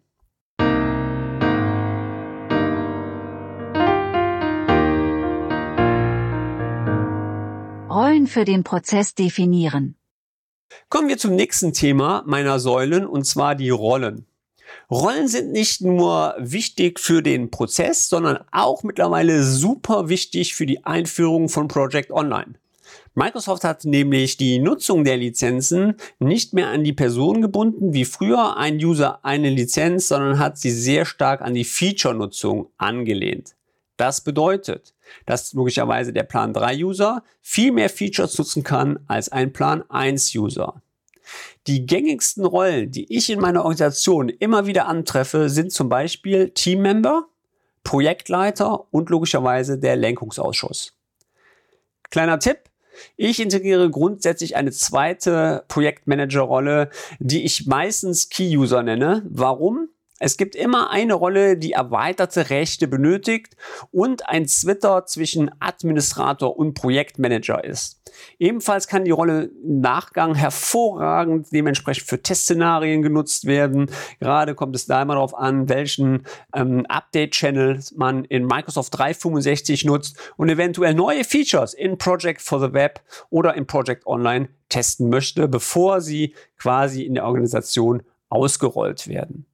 Rollen 7.98 8.27
für 8.27 8.46
den 8.46 8.63
Prozess 8.63 9.16
definieren. 9.16 9.96
Kommen 10.88 11.10
wir 11.10 11.18
zum 11.18 11.36
nächsten 11.36 11.74
Thema 11.74 12.22
meiner 12.27 12.60
Säulen 12.60 13.08
und 13.08 13.24
zwar 13.24 13.56
die 13.56 13.72
Rollen. 13.72 14.27
Rollen 14.92 15.27
sind 15.27 15.51
nicht 15.51 15.82
nur 15.82 16.36
wichtig 16.38 17.00
für 17.00 17.24
den 17.24 17.50
Prozess, 17.50 18.08
sondern 18.08 18.38
auch 18.51 18.84
mittlerweile 18.84 19.42
super 19.42 20.10
wichtig 20.10 20.54
für 20.54 20.68
die 20.68 20.86
Einführung 20.86 21.50
von 21.50 21.70
Project 21.70 22.12
Online. 22.12 22.54
Microsoft 23.16 23.63
hat 23.63 23.84
nämlich 23.84 24.38
die 24.38 24.60
Nutzung 24.60 25.04
der 25.04 25.18
Lizenzen 25.18 25.96
nicht 26.20 26.54
mehr 26.54 26.68
an 26.68 26.84
die 26.84 26.94
Person 26.94 27.42
gebunden, 27.42 27.94
wie 27.94 28.06
früher 28.06 28.58
ein 28.58 28.75
User 28.75 29.25
eine 29.25 29.50
Lizenz, 29.50 30.10
sondern 30.10 30.38
hat 30.38 30.60
sie 30.60 30.70
sehr 30.70 31.06
stark 31.06 31.42
an 31.42 31.56
die 31.56 31.66
Feature-Nutzung 31.66 32.70
angelehnt. 32.77 33.56
Das 33.98 34.22
bedeutet, 34.22 34.94
dass 35.26 35.54
logischerweise 35.54 36.14
der 36.14 36.24
Plan 36.24 36.54
3 36.54 36.84
User 36.84 37.24
viel 37.42 37.72
mehr 37.72 37.90
Features 37.90 38.38
nutzen 38.38 38.64
kann 38.64 39.00
als 39.08 39.30
ein 39.30 39.54
Plan 39.54 39.84
1 39.90 40.34
User. 40.36 40.82
Die 41.68 41.86
gängigsten 41.86 42.46
Rollen, 42.46 42.92
die 42.92 43.14
ich 43.14 43.30
in 43.30 43.40
meiner 43.40 43.64
Organisation 43.64 44.30
immer 44.30 44.68
wieder 44.68 44.88
antreffe, 44.88 45.50
sind 45.50 45.72
zum 45.72 45.90
Beispiel 45.90 46.52
Teammember, 46.52 47.28
Projektleiter 47.84 48.86
und 48.92 49.10
logischerweise 49.10 49.78
der 49.78 49.96
Lenkungsausschuss. 49.96 50.94
Kleiner 52.10 52.40
Tipp, 52.40 52.60
ich 53.16 53.40
integriere 53.40 53.90
grundsätzlich 53.90 54.56
eine 54.56 54.72
zweite 54.72 55.64
Projektmanager-Rolle, 55.68 56.90
die 57.20 57.44
ich 57.44 57.68
meistens 57.68 58.30
Key-User 58.30 58.84
nenne. 58.84 59.24
Warum? 59.30 59.90
Es 60.19 60.38
gibt 60.38 60.55
immer 60.55 60.89
eine 60.89 61.13
Rolle, 61.13 61.57
die 61.57 61.74
erweiterte 61.74 62.50
Rechte 62.50 62.88
benötigt 62.88 63.55
und 63.91 64.27
ein 64.27 64.47
Twitter 64.47 65.05
zwischen 65.05 65.51
Administrator 65.59 66.57
und 66.57 66.74
Projektmanager 66.74 67.63
ist. 67.63 68.01
Ebenfalls 68.39 68.88
kann 68.88 69.05
die 69.05 69.12
Rolle 69.12 69.51
im 69.63 69.81
Nachgang 69.81 70.33
hervorragend 70.33 71.47
dementsprechend 71.51 72.07
für 72.07 72.21
Testszenarien 72.21 73.01
genutzt 73.01 73.45
werden. 73.45 73.91
Gerade 74.19 74.55
kommt 74.55 74.75
es 74.75 74.88
da 74.88 75.01
immer 75.01 75.15
darauf 75.15 75.36
an, 75.36 75.69
welchen 75.69 76.25
ähm, 76.55 76.86
Update-Channel 76.88 77.79
man 77.95 78.25
in 78.25 78.45
Microsoft 78.45 78.97
365 78.97 79.86
nutzt 79.86 80.17
und 80.38 80.50
eventuell 80.50 80.93
neue 80.93 81.24
Features 81.24 81.74
in 81.74 81.97
Project 81.97 82.41
for 82.41 82.59
the 82.59 82.74
Web 82.74 83.01
oder 83.29 83.53
in 83.55 83.67
Project 83.67 84.07
Online 84.07 84.50
testen 84.69 85.09
möchte, 85.09 85.47
bevor 85.47 86.01
sie 86.01 86.33
quasi 86.57 87.03
in 87.03 87.15
der 87.15 87.25
Organisation 87.25 88.03
ausgerollt 88.29 89.07
werden. 89.07 89.47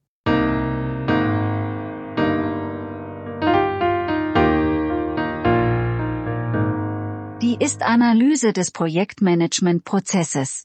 Die 7.54 7.64
Ist-Analyse 7.64 8.52
des 8.52 8.72
Projektmanagement-Prozesses. 8.72 10.64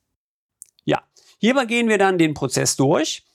Ja, 0.86 1.04
hierbei 1.38 1.66
gehen 1.66 1.88
wir 1.88 2.00
dann 2.00 2.18
den 2.18 2.34
Prozess 2.34 2.78
durch. 2.78 3.28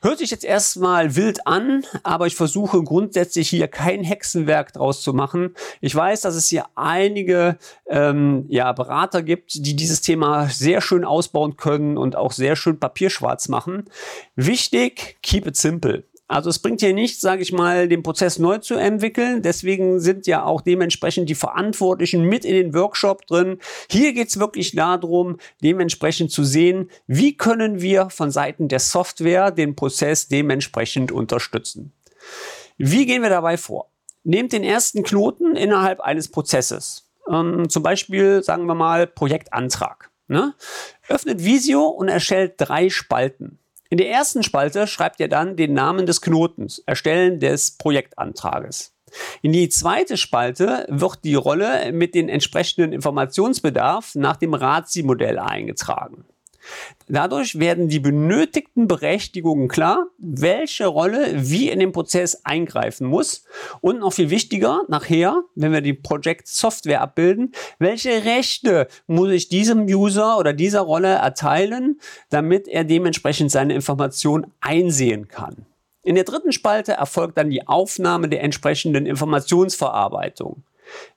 Hört 0.00 0.18
sich 0.18 0.30
jetzt 0.30 0.44
erstmal 0.44 1.16
wild 1.16 1.44
an, 1.44 1.84
aber 2.04 2.28
ich 2.28 2.36
versuche 2.36 2.84
grundsätzlich 2.84 3.48
hier 3.48 3.66
kein 3.66 4.04
Hexenwerk 4.04 4.72
draus 4.74 5.02
zu 5.02 5.12
machen. 5.12 5.56
Ich 5.80 5.92
weiß, 5.92 6.20
dass 6.20 6.36
es 6.36 6.46
hier 6.46 6.66
einige 6.76 7.58
ähm, 7.88 8.44
ja, 8.48 8.70
Berater 8.72 9.24
gibt, 9.24 9.54
die 9.54 9.74
dieses 9.74 10.00
Thema 10.00 10.48
sehr 10.48 10.80
schön 10.80 11.04
ausbauen 11.04 11.56
können 11.56 11.98
und 11.98 12.14
auch 12.14 12.30
sehr 12.30 12.54
schön 12.54 12.78
papierschwarz 12.78 13.48
machen. 13.48 13.86
Wichtig, 14.36 15.18
keep 15.20 15.48
it 15.48 15.56
simple. 15.56 16.04
Also 16.26 16.48
es 16.48 16.58
bringt 16.58 16.80
hier 16.80 16.94
nichts, 16.94 17.20
sage 17.20 17.42
ich 17.42 17.52
mal, 17.52 17.86
den 17.86 18.02
Prozess 18.02 18.38
neu 18.38 18.58
zu 18.58 18.74
entwickeln. 18.74 19.42
Deswegen 19.42 20.00
sind 20.00 20.26
ja 20.26 20.44
auch 20.44 20.62
dementsprechend 20.62 21.28
die 21.28 21.34
Verantwortlichen 21.34 22.24
mit 22.24 22.46
in 22.46 22.54
den 22.54 22.74
Workshop 22.74 23.26
drin. 23.26 23.58
Hier 23.90 24.14
geht 24.14 24.28
es 24.28 24.38
wirklich 24.38 24.74
darum, 24.74 25.36
dementsprechend 25.62 26.30
zu 26.30 26.42
sehen, 26.42 26.90
wie 27.06 27.36
können 27.36 27.82
wir 27.82 28.08
von 28.08 28.30
Seiten 28.30 28.68
der 28.68 28.80
Software 28.80 29.50
den 29.50 29.76
Prozess 29.76 30.28
dementsprechend 30.28 31.12
unterstützen. 31.12 31.92
Wie 32.78 33.04
gehen 33.04 33.22
wir 33.22 33.30
dabei 33.30 33.58
vor? 33.58 33.90
Nehmt 34.24 34.52
den 34.52 34.64
ersten 34.64 35.02
Knoten 35.02 35.54
innerhalb 35.54 36.00
eines 36.00 36.30
Prozesses. 36.30 37.10
Ähm, 37.30 37.68
zum 37.68 37.82
Beispiel, 37.82 38.42
sagen 38.42 38.64
wir 38.64 38.74
mal, 38.74 39.06
Projektantrag. 39.06 40.10
Ne? 40.26 40.54
Öffnet 41.08 41.44
Visio 41.44 41.82
und 41.86 42.08
erstellt 42.08 42.54
drei 42.56 42.88
Spalten. 42.88 43.58
In 43.90 43.98
der 43.98 44.10
ersten 44.10 44.42
Spalte 44.42 44.86
schreibt 44.86 45.20
ihr 45.20 45.28
dann 45.28 45.56
den 45.56 45.74
Namen 45.74 46.06
des 46.06 46.20
Knotens, 46.20 46.80
Erstellen 46.86 47.38
des 47.38 47.76
Projektantrages. 47.76 48.94
In 49.42 49.52
die 49.52 49.68
zweite 49.68 50.16
Spalte 50.16 50.86
wird 50.88 51.24
die 51.24 51.34
Rolle 51.34 51.92
mit 51.92 52.14
den 52.14 52.28
entsprechenden 52.28 52.92
Informationsbedarf 52.92 54.14
nach 54.14 54.36
dem 54.36 54.54
RAZI-Modell 54.54 55.38
eingetragen. 55.38 56.24
Dadurch 57.08 57.58
werden 57.58 57.88
die 57.88 58.00
benötigten 58.00 58.88
Berechtigungen 58.88 59.68
klar, 59.68 60.06
welche 60.18 60.86
Rolle 60.86 61.32
wie 61.34 61.68
in 61.68 61.80
den 61.80 61.92
Prozess 61.92 62.40
eingreifen 62.44 63.06
muss 63.06 63.44
und 63.80 64.00
noch 64.00 64.12
viel 64.12 64.30
wichtiger, 64.30 64.82
nachher, 64.88 65.42
wenn 65.54 65.72
wir 65.72 65.80
die 65.80 65.92
Project 65.92 66.48
Software 66.48 67.02
abbilden, 67.02 67.52
welche 67.78 68.24
Rechte 68.24 68.88
muss 69.06 69.30
ich 69.30 69.48
diesem 69.48 69.84
User 69.84 70.38
oder 70.38 70.52
dieser 70.52 70.80
Rolle 70.80 71.14
erteilen, 71.14 72.00
damit 72.30 72.68
er 72.68 72.84
dementsprechend 72.84 73.50
seine 73.50 73.74
Information 73.74 74.46
einsehen 74.60 75.28
kann. 75.28 75.66
In 76.02 76.14
der 76.16 76.24
dritten 76.24 76.52
Spalte 76.52 76.92
erfolgt 76.92 77.38
dann 77.38 77.50
die 77.50 77.66
Aufnahme 77.66 78.28
der 78.28 78.42
entsprechenden 78.42 79.06
Informationsverarbeitung 79.06 80.62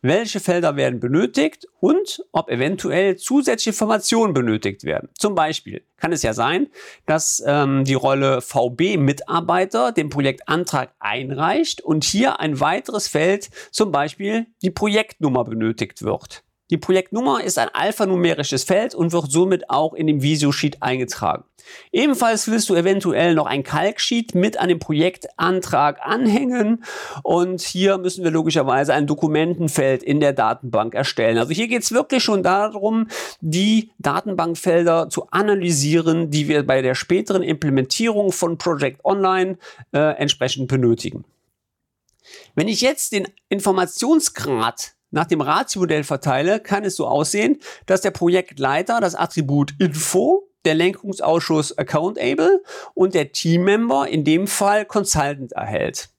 welche 0.01 0.39
Felder 0.39 0.75
werden 0.75 0.99
benötigt 0.99 1.67
und 1.80 2.23
ob 2.32 2.49
eventuell 2.49 3.17
zusätzliche 3.17 3.71
Informationen 3.71 4.34
benötigt 4.34 4.84
werden. 4.84 5.10
Zum 5.17 5.36
Beispiel 5.36 5.84
kann 5.97 6.12
es 6.12 6.23
ja 6.23 6.34
sein, 6.34 6.67
dass 7.06 7.43
ähm, 7.45 7.84
die 7.84 7.93
Rolle 7.93 8.41
VB-Mitarbeiter 8.41 9.91
den 9.91 10.10
Projektantrag 10.10 10.93
einreicht 10.99 11.82
und 11.82 12.03
hier 12.03 12.39
ein 12.39 12.60
weiteres 12.60 13.08
Feld, 13.08 13.49
zum 13.71 13.91
Beispiel 13.91 14.47
die 14.62 14.71
Projektnummer 14.71 15.43
benötigt 15.43 16.03
wird. 16.03 16.43
Die 16.69 16.77
Projektnummer 16.77 17.43
ist 17.43 17.58
ein 17.58 17.69
alphanumerisches 17.73 18.65
Feld 18.65 18.93
und 18.93 19.13
wird 19.13 19.32
somit 19.32 19.69
auch 19.69 19.93
in 19.93 20.06
dem 20.06 20.21
Visio-Sheet 20.21 20.84
eingetragen. 20.84 21.45
Ebenfalls 21.91 22.47
willst 22.49 22.69
du 22.69 22.75
eventuell 22.75 23.36
noch 23.36 23.45
ein 23.45 23.63
Kalksheet 23.63 24.36
mit 24.36 24.58
an 24.58 24.67
dem 24.67 24.80
Projektantrag 24.80 25.99
anhängen 26.01 26.84
und 27.23 27.62
hier 27.62 27.97
müssen 27.97 28.23
wir 28.23 28.32
logischerweise 28.32 28.93
ein 28.93 29.08
Dokumentenfeld 29.08 30.03
in 30.03 30.19
der 30.19 30.34
Datenbank 30.34 30.93
erstellen. 30.93 31.38
Also 31.38 31.51
hier 31.51 31.67
geht 31.67 31.84
es 31.84 31.91
wirklich 31.91 32.23
schon 32.23 32.43
darum, 32.43 33.08
die 33.41 33.91
Datenbankfelder 33.99 35.10
zu 35.10 35.30
analysieren, 35.32 36.32
die 36.32 36.47
wir 36.47 36.65
bei 36.65 36.82
der 36.82 36.95
späteren 36.95 37.43
Implementierung 37.43 38.32
von 38.32 38.58
Project 38.58 39.03
Online 39.06 39.58
äh, 39.93 39.99
entsprechend 40.17 40.67
benötigen. 40.67 41.23
Wenn 42.56 42.67
ich 42.67 42.82
jetzt 42.82 43.13
den 43.13 43.27
Informationsgrad 43.49 44.97
nach 45.12 45.26
dem 45.26 45.41
Ratio-Modell 45.41 46.04
verteile, 46.04 46.60
kann 46.60 46.84
es 46.84 46.96
so 46.96 47.08
aussehen, 47.08 47.60
dass 47.86 48.02
der 48.02 48.12
Projektleiter 48.12 49.00
das 49.00 49.15
Attribut 49.15 49.74
Info, 49.80 50.50
der 50.65 50.76
Lenkungsausschuss 50.76 51.78
Accountable 51.78 52.62
und 52.93 53.13
der 53.13 53.32
Teammember 53.32 54.08
in 54.08 54.24
dem 54.24 54.48
Fall 54.48 54.86
Consultant 54.86 55.54
erhält. 55.54 56.10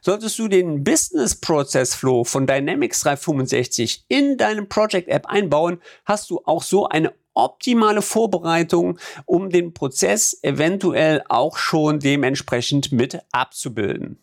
Solltest 0.00 0.38
du 0.38 0.48
den 0.48 0.84
Business 0.84 1.34
Process 1.34 1.94
Flow 1.94 2.24
von 2.24 2.46
Dynamics 2.46 3.00
365 3.00 4.04
in 4.08 4.36
deinem 4.36 4.68
Project 4.68 5.08
App 5.08 5.26
einbauen, 5.26 5.80
hast 6.04 6.30
du 6.30 6.40
auch 6.44 6.62
so 6.62 6.88
eine 6.88 7.12
optimale 7.34 8.02
Vorbereitung, 8.02 8.98
um 9.26 9.50
den 9.50 9.74
Prozess 9.74 10.38
eventuell 10.42 11.22
auch 11.28 11.58
schon 11.58 12.00
dementsprechend 12.00 12.92
mit 12.92 13.20
abzubilden. 13.32 14.18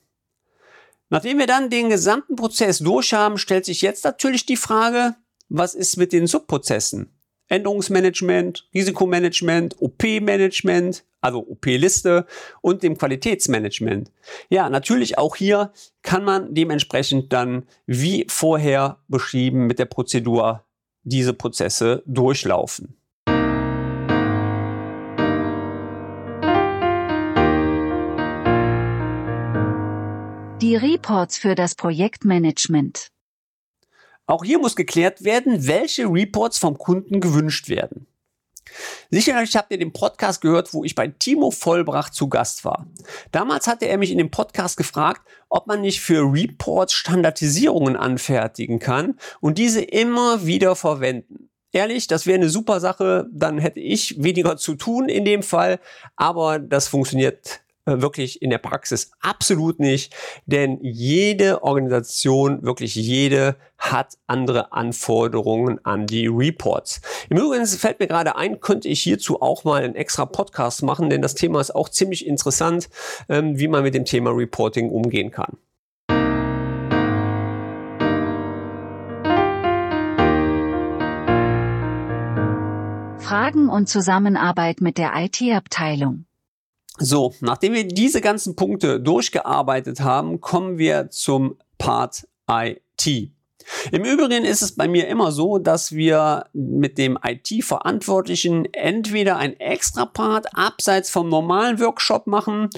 Nachdem 1.14 1.38
wir 1.38 1.46
dann 1.46 1.70
den 1.70 1.92
gesamten 1.92 2.36
Prozess 2.36 2.80
durch 2.80 3.14
haben, 3.14 3.38
stellt 3.38 3.66
sich 3.66 3.84
jetzt 3.84 4.04
natürlich 4.04 4.48
die 4.48 4.58
Frage, 4.58 5.14
was 5.48 5.76
ist 5.76 5.96
mit 5.98 6.12
den 6.12 6.26
Subprozessen? 6.26 7.16
Änderungsmanagement, 7.50 8.68
Risikomanagement, 8.74 9.76
OP-Management, 9.80 11.04
also 11.22 11.48
OP-Liste 11.48 12.26
und 12.62 12.82
dem 12.82 12.98
Qualitätsmanagement. 12.98 14.12
Ja, 14.50 14.72
natürlich 14.72 15.20
auch 15.20 15.36
hier 15.36 15.72
kann 16.02 16.24
man 16.24 16.56
dementsprechend 16.56 17.32
dann 17.32 17.68
wie 17.86 18.26
vorher 18.28 18.98
beschrieben 19.08 19.68
mit 19.68 19.78
der 19.78 19.86
Prozedur 19.86 20.66
diese 21.04 21.36
Prozesse 21.36 22.02
durchlaufen. 22.08 22.98
Die 30.64 30.78
Reports 30.78 31.38
für 31.38 31.56
das 31.56 31.76
Projektmanagement. 31.76 33.10
Auch 34.28 34.46
hier 34.46 34.60
muss 34.60 34.78
geklärt 34.78 35.26
werden, 35.26 35.68
welche 35.68 36.06
Reports 36.06 36.58
vom 36.58 36.78
Kunden 36.78 37.20
gewünscht 37.20 37.68
werden. 37.68 38.08
Sicherlich 39.12 39.58
habt 39.58 39.74
ihr 39.74 39.78
den 39.78 39.92
Podcast 39.92 40.40
gehört, 40.40 40.74
wo 40.74 40.86
ich 40.86 40.96
bei 40.96 41.10
Timo 41.10 41.52
Vollbrach 41.52 42.12
zu 42.12 42.30
Gast 42.30 42.64
war. 42.64 42.88
Damals 43.34 43.68
hatte 43.68 43.90
er 43.90 43.98
mich 43.98 44.10
in 44.10 44.18
dem 44.18 44.32
Podcast 44.32 44.78
gefragt, 44.78 45.28
ob 45.50 45.68
man 45.68 45.82
nicht 45.82 46.00
für 46.00 46.22
Reports 46.22 46.94
Standardisierungen 46.94 47.98
anfertigen 47.98 48.80
kann 48.80 49.20
und 49.42 49.58
diese 49.58 49.82
immer 49.82 50.46
wieder 50.46 50.78
verwenden. 50.78 51.50
Ehrlich, 51.74 52.08
das 52.08 52.26
wäre 52.26 52.38
eine 52.38 52.50
super 52.50 52.80
Sache, 52.80 53.28
dann 53.34 53.58
hätte 53.58 53.82
ich 53.82 54.24
weniger 54.24 54.56
zu 54.56 54.76
tun 54.76 55.10
in 55.10 55.26
dem 55.26 55.44
Fall, 55.44 55.82
aber 56.16 56.58
das 56.58 56.88
funktioniert 56.88 57.64
äh, 57.86 58.02
wirklich 58.02 58.42
in 58.42 58.50
der 58.50 58.60
Praxis 58.60 59.12
absolut 59.20 59.82
nicht, 59.82 60.16
denn 60.46 60.80
jede 60.82 61.64
Organisation, 61.64 62.64
wirklich 62.64 62.96
jede, 62.96 63.58
hat 63.78 64.18
andere 64.26 64.72
Anforderungen 64.72 65.84
an 65.84 66.08
die 66.08 66.28
Reports. 66.28 67.02
Im 67.30 67.38
Übrigen 67.40 67.66
fällt 67.66 68.00
mir 68.00 68.08
gerade 68.08 68.38
ein, 68.38 68.62
könnte 68.62 68.88
ich 68.88 69.02
hierzu 69.02 69.42
auch 69.42 69.66
mal 69.66 69.84
einen 69.84 69.96
extra 69.96 70.26
Podcast 70.26 70.82
machen, 70.82 71.10
denn 71.10 71.22
das 71.22 71.36
Thema 71.36 71.60
ist 71.60 71.76
auch 71.76 71.90
ziemlich 71.90 72.26
interessant, 72.26 72.90
ähm, 73.28 73.60
wie 73.60 73.68
man 73.68 73.84
mit 73.84 73.96
dem 73.96 74.06
Thema 74.06 74.32
Reporting 74.32 74.90
umgehen 74.90 75.32
kann. 75.32 75.58
Fragen 83.20 83.68
und 83.68 83.90
Zusammenarbeit 83.90 84.80
mit 84.80 84.98
der 84.98 85.12
IT-Abteilung. 85.16 86.26
So, 87.00 87.34
nachdem 87.42 87.74
wir 87.74 87.88
diese 87.88 88.22
ganzen 88.22 88.56
Punkte 88.56 89.00
durchgearbeitet 89.00 90.02
haben, 90.02 90.42
kommen 90.42 90.78
wir 90.78 91.10
zum 91.10 91.58
Part 91.78 92.28
IT. 92.50 93.32
Im 93.92 94.04
Übrigen 94.04 94.44
ist 94.46 94.62
es 94.62 94.76
bei 94.76 94.88
mir 94.88 95.08
immer 95.08 95.32
so, 95.32 95.58
dass 95.58 95.92
wir 95.94 96.46
mit 96.54 96.98
dem 96.98 97.18
IT-Verantwortlichen 97.24 98.66
entweder 98.74 99.38
ein 99.38 99.60
extra 99.60 100.06
Part 100.06 100.48
abseits 100.54 101.10
vom 101.10 101.30
normalen 101.30 101.80
Workshop 101.80 102.28
machen 102.28 102.70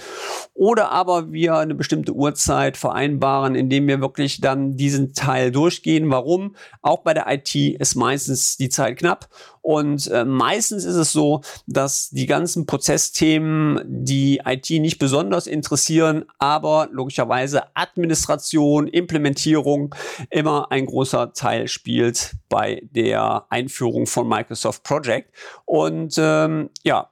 oder 0.54 0.92
aber 0.92 1.32
wir 1.32 1.56
eine 1.56 1.76
bestimmte 1.76 2.14
Uhrzeit 2.14 2.78
vereinbaren, 2.78 3.56
indem 3.56 3.88
wir 3.88 4.02
wirklich 4.02 4.42
dann 4.42 4.78
diesen 4.78 5.14
Teil 5.14 5.52
durchgehen. 5.52 6.10
Warum? 6.12 6.56
Auch 6.82 7.00
bei 7.00 7.14
der 7.14 7.26
IT 7.32 7.56
ist 7.56 7.96
meistens 7.96 8.58
die 8.58 8.70
Zeit 8.70 8.98
knapp 8.98 9.28
und 9.66 10.12
äh, 10.12 10.26
meistens 10.26 10.86
ist 10.86 10.94
es 10.94 11.12
so, 11.12 11.42
dass 11.66 12.12
die 12.12 12.28
ganzen 12.28 12.68
Prozessthemen 12.68 13.82
die 13.88 14.40
IT 14.46 14.70
nicht 14.70 15.00
besonders 15.00 15.48
interessieren, 15.48 16.26
aber 16.38 16.88
logischerweise 16.92 17.76
Administration, 17.76 18.86
Implementierung 18.86 19.96
immer 20.30 20.72
ein 20.72 20.86
großer 20.86 21.34
Teil 21.34 21.68
spielt 21.68 22.36
bei 22.48 22.84
der 22.92 23.48
Einführung 23.50 24.06
von 24.06 24.30
Microsoft 24.30 24.84
Project. 24.84 25.34
Und 25.66 26.14
ähm, 26.20 26.70
ja, 26.84 27.10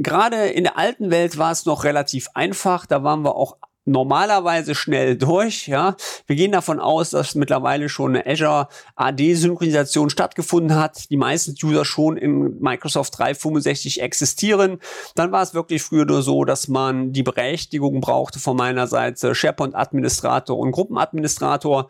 Gerade 0.00 0.46
in 0.46 0.62
der 0.62 0.78
alten 0.78 1.10
Welt 1.10 1.38
war 1.38 1.50
es 1.50 1.66
noch 1.66 1.82
relativ 1.82 2.28
einfach. 2.32 2.86
Da 2.86 3.02
waren 3.02 3.22
wir 3.24 3.34
auch 3.34 3.56
normalerweise 3.88 4.74
schnell 4.74 5.16
durch. 5.16 5.66
Ja, 5.66 5.96
wir 6.26 6.36
gehen 6.36 6.52
davon 6.52 6.78
aus, 6.78 7.10
dass 7.10 7.34
mittlerweile 7.34 7.88
schon 7.88 8.16
eine 8.16 8.26
Azure 8.26 8.68
AD-Synchronisation 8.96 10.10
stattgefunden 10.10 10.76
hat. 10.76 11.10
Die 11.10 11.16
meisten 11.16 11.54
User 11.62 11.84
schon 11.84 12.16
in 12.16 12.60
Microsoft 12.60 13.18
365 13.18 14.02
existieren. 14.02 14.78
Dann 15.14 15.32
war 15.32 15.42
es 15.42 15.54
wirklich 15.54 15.82
früher 15.82 16.04
nur 16.04 16.22
so, 16.22 16.44
dass 16.44 16.68
man 16.68 17.12
die 17.12 17.22
Berechtigung 17.22 18.00
brauchte 18.00 18.38
von 18.38 18.56
meiner 18.56 18.86
Seite 18.86 19.34
SharePoint-Administrator 19.34 20.56
und 20.56 20.72
Gruppenadministrator 20.72 21.88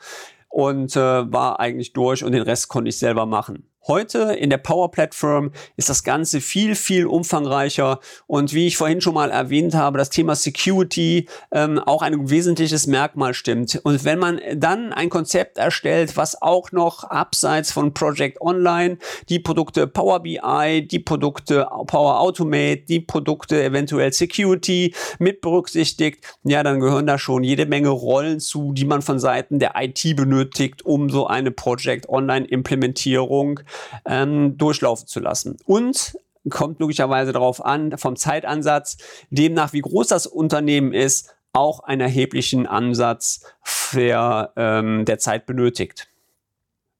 und 0.48 0.96
äh, 0.96 1.32
war 1.32 1.60
eigentlich 1.60 1.92
durch 1.92 2.24
und 2.24 2.32
den 2.32 2.42
Rest 2.42 2.68
konnte 2.68 2.88
ich 2.88 2.98
selber 2.98 3.26
machen. 3.26 3.64
Heute 3.88 4.34
in 4.34 4.50
der 4.50 4.58
Power 4.58 4.90
Platform 4.90 5.50
ist 5.78 5.88
das 5.88 6.04
Ganze 6.04 6.42
viel, 6.42 6.74
viel 6.74 7.06
umfangreicher 7.06 8.00
und 8.26 8.52
wie 8.52 8.66
ich 8.66 8.76
vorhin 8.76 9.00
schon 9.00 9.14
mal 9.14 9.30
erwähnt 9.30 9.74
habe, 9.74 9.96
das 9.96 10.10
Thema 10.10 10.34
Security 10.34 11.26
ähm, 11.52 11.78
auch 11.78 12.02
ein 12.02 12.28
wesentliches 12.28 12.86
Merkmal 12.86 13.32
stimmt. 13.32 13.80
Und 13.84 14.04
wenn 14.04 14.18
man 14.18 14.42
dann 14.54 14.92
ein 14.92 15.08
Konzept 15.08 15.56
erstellt, 15.56 16.18
was 16.18 16.42
auch 16.42 16.70
noch 16.70 17.04
abseits 17.04 17.72
von 17.72 17.94
Project 17.94 18.42
Online 18.42 18.98
die 19.30 19.38
Produkte 19.38 19.86
Power 19.86 20.20
BI, 20.20 20.86
die 20.86 20.98
Produkte 20.98 21.66
Power 21.86 22.20
Automate, 22.20 22.82
die 22.86 23.00
Produkte 23.00 23.64
eventuell 23.64 24.12
Security 24.12 24.94
mit 25.18 25.40
berücksichtigt, 25.40 26.26
ja, 26.44 26.62
dann 26.62 26.80
gehören 26.80 27.06
da 27.06 27.18
schon 27.18 27.42
jede 27.42 27.64
Menge 27.64 27.88
Rollen 27.88 28.38
zu, 28.38 28.74
die 28.74 28.84
man 28.84 29.00
von 29.00 29.18
Seiten 29.18 29.58
der 29.58 29.72
IT 29.80 30.14
benötigt, 30.14 30.84
um 30.84 31.08
so 31.08 31.26
eine 31.26 31.52
Project 31.52 32.06
Online 32.10 32.44
Implementierung 32.46 33.60
ähm, 34.04 34.56
durchlaufen 34.56 35.06
zu 35.06 35.20
lassen. 35.20 35.56
Und 35.66 36.16
kommt 36.50 36.80
logischerweise 36.80 37.32
darauf 37.32 37.64
an, 37.64 37.96
vom 37.98 38.16
Zeitansatz, 38.16 38.96
demnach 39.30 39.72
wie 39.72 39.80
groß 39.80 40.08
das 40.08 40.26
Unternehmen 40.26 40.92
ist, 40.92 41.34
auch 41.52 41.80
einen 41.80 42.02
erheblichen 42.02 42.66
Ansatz 42.66 43.40
für, 43.62 44.52
ähm, 44.56 45.04
der 45.04 45.18
Zeit 45.18 45.46
benötigt. 45.46 46.08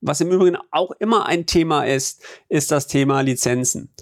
Was 0.01 0.21
im 0.21 0.31
Übrigen 0.31 0.59
auch 0.71 0.93
immer 0.99 1.27
ein 1.27 1.47
Thema 1.47 1.85
ist, 1.85 2.23
ist 2.49 2.71
das 2.71 2.87
Thema 2.87 3.21
Lizenzen. 3.21 3.93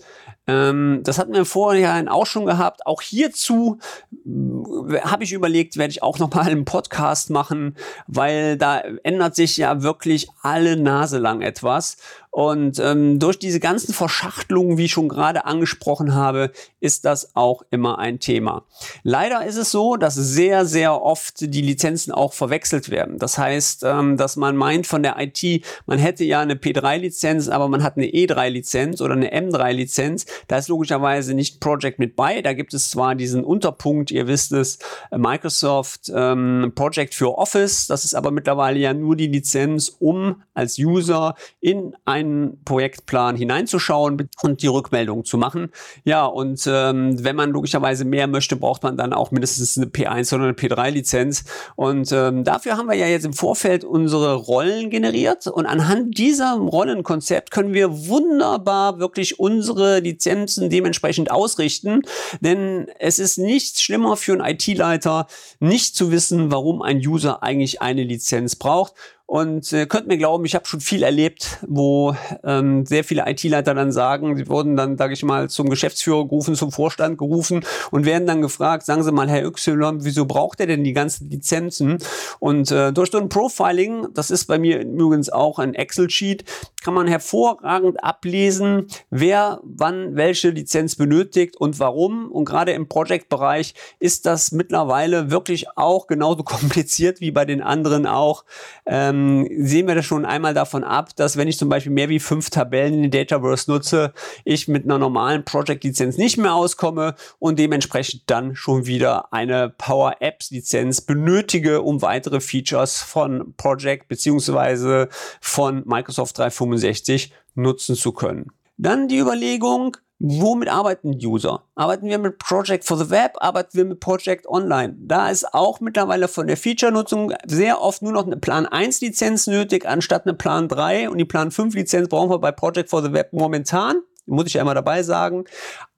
Ähm, 0.47 1.01
das 1.03 1.19
hatten 1.19 1.35
wir 1.35 1.45
vorher 1.45 2.05
auch 2.13 2.27
schon 2.27 2.47
gehabt. 2.47 2.87
Auch 2.87 3.03
hierzu 3.03 3.79
äh, 4.25 5.01
habe 5.01 5.25
ich 5.25 5.33
überlegt, 5.33 5.77
werde 5.77 5.91
ich 5.91 6.03
auch 6.03 6.19
noch 6.19 6.33
mal 6.33 6.43
einen 6.43 6.65
Podcast 6.65 7.31
machen, 7.31 7.77
weil 8.07 8.57
da 8.57 8.81
ändert 9.03 9.35
sich 9.35 9.57
ja 9.57 9.83
wirklich 9.83 10.29
alle 10.43 10.77
Nase 10.77 11.19
lang 11.19 11.41
etwas. 11.41 11.97
Und 12.37 12.79
ähm, 12.81 13.19
durch 13.19 13.39
diese 13.39 13.61
ganzen 13.61 13.95
Verschachtelungen, 13.95 14.77
wie 14.77 14.85
ich 14.85 14.93
schon 14.93 15.09
gerade 15.09 15.47
angesprochen 15.47 16.15
habe, 16.15 16.51
ist 16.81 17.07
das 17.07 17.35
auch 17.35 17.63
immer 17.71 17.99
ein 17.99 18.21
Thema. 18.21 18.67
Leider 19.03 19.47
ist 19.47 19.57
es 19.57 19.71
so, 19.71 19.97
dass 19.97 20.17
sehr, 20.17 20.67
sehr 20.67 21.01
oft 21.01 21.41
die 21.41 21.63
Lizenzen 21.63 22.13
auch 22.13 22.35
verwechselt 22.35 22.91
werden. 22.91 23.17
Das 23.17 23.39
heißt, 23.39 23.85
ähm, 23.85 24.19
dass 24.19 24.37
man 24.37 24.55
meint 24.55 24.87
von 24.87 25.03
der 25.03 25.17
IT, 25.19 25.65
man 25.87 25.99
hätte 25.99 26.25
ja 26.25 26.41
eine 26.41 26.57
P3-Lizenz, 26.57 27.49
aber 27.49 27.69
man 27.69 27.83
hat 27.83 27.97
eine 27.97 28.05
E3-Lizenz 28.05 29.01
oder 29.01 29.15
eine 29.15 29.35
M3-Lizenz. 29.35 30.27
Da 30.47 30.59
ist 30.59 30.69
logischerweise 30.69 31.33
nicht 31.33 31.59
Project 31.61 31.99
mit 31.99 32.17
bei. 32.17 32.43
Da 32.43 32.53
gibt 32.53 32.75
es 32.75 32.91
zwar 32.91 33.15
diesen 33.15 33.45
Unterpunkt, 33.45 34.11
ihr 34.11 34.27
wisst 34.27 34.53
es, 34.53 34.79
Microsoft 35.11 36.13
ähm, 36.15 36.73
Project 36.75 37.15
für 37.15 37.39
Office. 37.39 37.87
Das 37.87 38.05
ist 38.05 38.15
aber 38.15 38.31
mittlerweile 38.31 38.79
ja 38.79 38.93
nur 38.93 39.17
die 39.17 39.29
Lizenz, 39.29 39.97
um 39.99 40.43
als 40.53 40.79
User 40.79 41.35
in 41.61 41.97
ein 42.05 42.26
einen 42.27 42.65
Projektplan 42.65 43.37
hineinzuschauen 43.37 44.29
und 44.43 44.63
die 44.63 44.67
Rückmeldung 44.67 45.25
zu 45.25 45.39
machen. 45.39 45.71
Ja, 46.05 46.27
und 46.27 46.67
ähm, 46.67 47.23
wenn 47.23 47.37
man 47.37 47.51
logischerweise 47.51 48.05
mehr 48.05 48.27
möchte, 48.27 48.57
braucht 48.57 48.83
man 48.83 48.97
dann 48.97 49.13
auch 49.13 49.31
mindestens 49.31 49.77
eine 49.77 49.87
P1 49.87 50.35
oder 50.35 50.45
eine 50.45 50.53
P3-Lizenz. 50.53 51.45
Und 51.77 52.13
ähm, 52.13 52.45
dafür 52.45 52.77
haben 52.77 52.89
wir 52.89 52.97
ja 52.97 53.07
jetzt 53.07 53.25
im 53.25 53.33
Vorfeld 53.33 53.85
unsere 53.85 54.35
Rollen 54.35 54.91
generiert. 54.91 55.47
Und 55.47 55.67
anhand 55.67 56.19
dieser 56.19 56.55
Rollenkonzept 56.55 57.51
können 57.51 57.75
wir 57.75 58.09
wunderbar 58.09 58.99
wirklich 58.99 59.39
unsere 59.39 60.01
Lizenzen 60.01 60.71
dementsprechend 60.71 61.31
ausrichten. 61.31 62.03
Denn 62.41 62.89
es 62.99 63.19
ist 63.19 63.39
nichts 63.39 63.83
schlimmer 63.83 64.17
für 64.17 64.33
einen 64.33 64.45
IT-Leiter, 64.45 65.27
nicht 65.61 65.97
zu 65.97 66.11
wissen, 66.11 66.51
warum 66.51 66.83
ein 66.83 66.99
User 66.99 67.43
eigentlich 67.43 67.83
eine 67.83 68.03
Lizenz 68.03 68.57
braucht. 68.57 68.95
Und 69.27 69.73
äh, 69.73 69.87
könnt 69.87 70.07
mir 70.07 70.19
glauben, 70.19 70.45
ich 70.45 70.55
habe 70.55 70.67
schon 70.67 70.81
viel 70.81 71.03
erlebt, 71.03 71.59
wo 71.67 72.15
ähm, 72.45 72.87
sehr 72.87 73.03
viele 73.03 73.25
IT-Leiter 73.27 73.75
dann 73.75 73.91
sagen, 73.91 74.37
sie 74.37 74.49
wurden 74.49 74.77
dann, 74.77 74.97
sage 74.97 75.15
ich 75.15 75.25
mal, 75.25 75.51
zum 75.51 75.69
Geschäftsführer 75.69 76.23
gerufen, 76.23 76.55
zum 76.55 76.71
Vorstand 76.71 77.19
gerufen 77.19 77.65
und 77.91 78.07
werden 78.07 78.29
dann 78.29 78.41
gefragt, 78.41 78.87
sagen 78.87 79.03
Sie 79.03 79.11
mal, 79.11 79.29
Herr 79.29 79.45
Y, 79.45 80.05
wieso 80.05 80.27
braucht 80.27 80.61
er 80.61 80.69
denn 80.69 80.85
die 80.85 80.93
ganzen 80.93 81.29
Lizenzen? 81.29 81.99
Und 82.39 82.71
äh, 82.71 82.93
durch 82.93 83.11
so 83.11 83.19
ein 83.19 83.29
Profiling, 83.29 84.07
das 84.15 84.31
ist 84.31 84.45
bei 84.45 84.61
mir 84.61 84.83
übrigens 84.83 85.29
auch 85.29 85.59
ein 85.59 85.75
Excel-Sheet, 85.75 86.45
kann 86.87 86.95
man 86.95 87.09
hervorragend 87.09 88.05
ablesen, 88.05 88.87
wer 89.11 89.59
wann 89.65 90.15
welche 90.15 90.51
Lizenz 90.51 90.95
benötigt 90.95 91.57
und 91.57 91.81
warum. 91.81 92.31
Und 92.31 92.45
gerade 92.45 92.71
im 92.71 92.87
Project-Bereich 92.87 93.75
ist 93.99 94.25
das 94.25 94.53
mittlerweile 94.53 95.33
wirklich 95.33 95.67
auch 95.77 96.07
genauso 96.07 96.43
kompliziert 96.45 97.21
wie 97.21 97.33
bei 97.33 97.45
den 97.45 97.61
anderen 97.61 98.07
auch. 98.07 98.45
Ähm, 98.87 99.49
sehen 99.59 99.89
wir 99.89 99.97
das 99.97 100.05
schon 100.05 100.25
einmal 100.25 100.55
davon 100.55 100.85
ab, 100.85 101.09
dass 101.17 101.37
wenn 101.37 101.49
ich 101.49 101.59
zum 101.59 101.69
Beispiel 101.69 101.91
mehr 101.91 102.09
wie 102.09 102.21
fünf 102.21 102.51
Tabellen 102.51 102.95
in 102.95 103.03
den 103.03 103.11
Dataverse 103.11 103.69
nutze, 103.69 104.13
ich 104.45 104.69
mit 104.69 104.85
einer 104.85 104.99
normalen 104.99 105.45
Project-Lizenz 105.45 106.19
nicht 106.19 106.39
mehr 106.39 106.55
auskomme 106.55 107.17
und 107.41 107.59
dementsprechend 107.59 108.31
dann 108.31 108.55
schon 108.55 108.87
wieder 108.87 109.33
eine 109.33 109.71
Power 109.71 110.19
Apps-Lizenz 110.21 111.01
benötige, 111.01 111.83
um 111.83 112.01
weitere 112.01 112.39
Features 112.39 113.03
von 113.03 113.55
Project 113.57 114.07
beziehungsweise 114.07 115.09
von 115.41 115.83
Microsoft 115.85 116.39
365 116.39 116.76
365 116.77 117.33
nutzen 117.55 117.97
zu 117.97 118.13
können. 118.13 118.53
Dann 118.77 119.09
die 119.09 119.19
Überlegung, 119.19 119.97
womit 120.19 120.69
arbeiten 120.69 121.15
User? 121.15 121.65
Arbeiten 121.75 122.09
wir 122.09 122.19
mit 122.19 122.39
Project 122.39 122.85
for 122.85 122.99
the 122.99 123.11
Web? 123.11 123.37
Arbeiten 123.39 123.77
wir 123.77 123.85
mit 123.85 124.01
Project 124.01 124.47
Online? 124.47 124.95
Da 124.99 125.31
ist 125.31 125.55
auch 125.55 125.81
mittlerweile 125.81 126.29
von 126.29 126.47
der 126.47 126.57
Feature-Nutzung 126.57 127.33
sehr 127.47 127.81
oft 127.81 128.03
nur 128.03 128.13
noch 128.13 128.27
eine 128.27 128.37
Plan 128.37 128.67
1 128.67 129.01
Lizenz 129.01 129.47
nötig, 129.47 129.87
anstatt 129.87 130.27
eine 130.27 130.35
Plan 130.35 130.69
3 130.69 131.11
und 131.11 131.19
die 131.19 131.25
Plan 131.25 131.51
5 131.51 131.75
Lizenz 131.75 132.09
brauchen 132.09 132.31
wir 132.31 132.39
bei 132.39 132.53
Project 132.53 132.91
for 132.91 133.03
the 133.03 133.13
Web 133.13 133.33
momentan 133.33 134.03
muss 134.27 134.47
ich 134.47 134.55
ja 134.55 134.63
immer 134.63 134.75
dabei 134.75 135.03
sagen, 135.03 135.45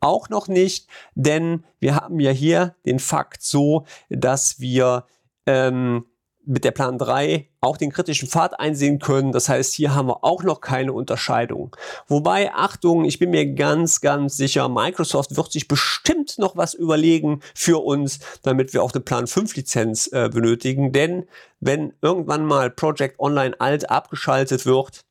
auch 0.01 0.29
noch 0.29 0.49
nicht, 0.49 0.87
denn 1.15 1.65
wir 1.81 1.97
haben 1.97 2.21
ja 2.21 2.31
hier 2.31 2.75
den 2.85 2.99
Fakt 2.99 3.43
so, 3.43 3.85
dass 4.11 4.61
wir 4.61 5.07
ähm, 5.47 6.05
mit 6.49 6.65
der 6.65 6.71
Plan 6.71 6.99
3 6.99 7.47
auch 7.61 7.77
den 7.77 7.93
kritischen 7.93 8.29
Pfad 8.29 8.59
einsehen 8.59 8.99
können. 8.99 9.33
Das 9.33 9.49
heißt, 9.49 9.75
hier 9.75 9.95
haben 9.95 10.09
wir 10.09 10.25
auch 10.25 10.43
noch 10.43 10.61
keine 10.61 10.93
Unterscheidung. 10.93 11.77
Wobei, 12.07 12.53
Achtung, 12.55 13.05
ich 13.05 13.19
bin 13.19 13.31
mir 13.31 13.55
ganz, 13.55 14.01
ganz 14.01 14.37
sicher, 14.37 14.69
Microsoft 14.69 15.37
wird 15.37 15.53
sich 15.53 15.69
bestimmt 15.69 16.39
noch 16.39 16.57
was 16.57 16.75
überlegen 16.75 17.41
für 17.55 17.85
uns, 17.85 18.21
damit 18.43 18.73
wir 18.73 18.83
auch 18.83 18.93
eine 18.93 19.03
Plan 19.03 19.27
5 19.27 19.57
Lizenz 19.57 20.09
äh, 20.13 20.31
benötigen. 20.33 20.93
Denn 20.93 21.27
wenn 21.61 21.93
irgendwann 22.01 22.47
mal 22.47 22.71
Project 22.71 23.19
Online 23.19 23.61
alt 23.61 23.91
abgeschaltet 23.91 24.65
wird, 24.65 25.05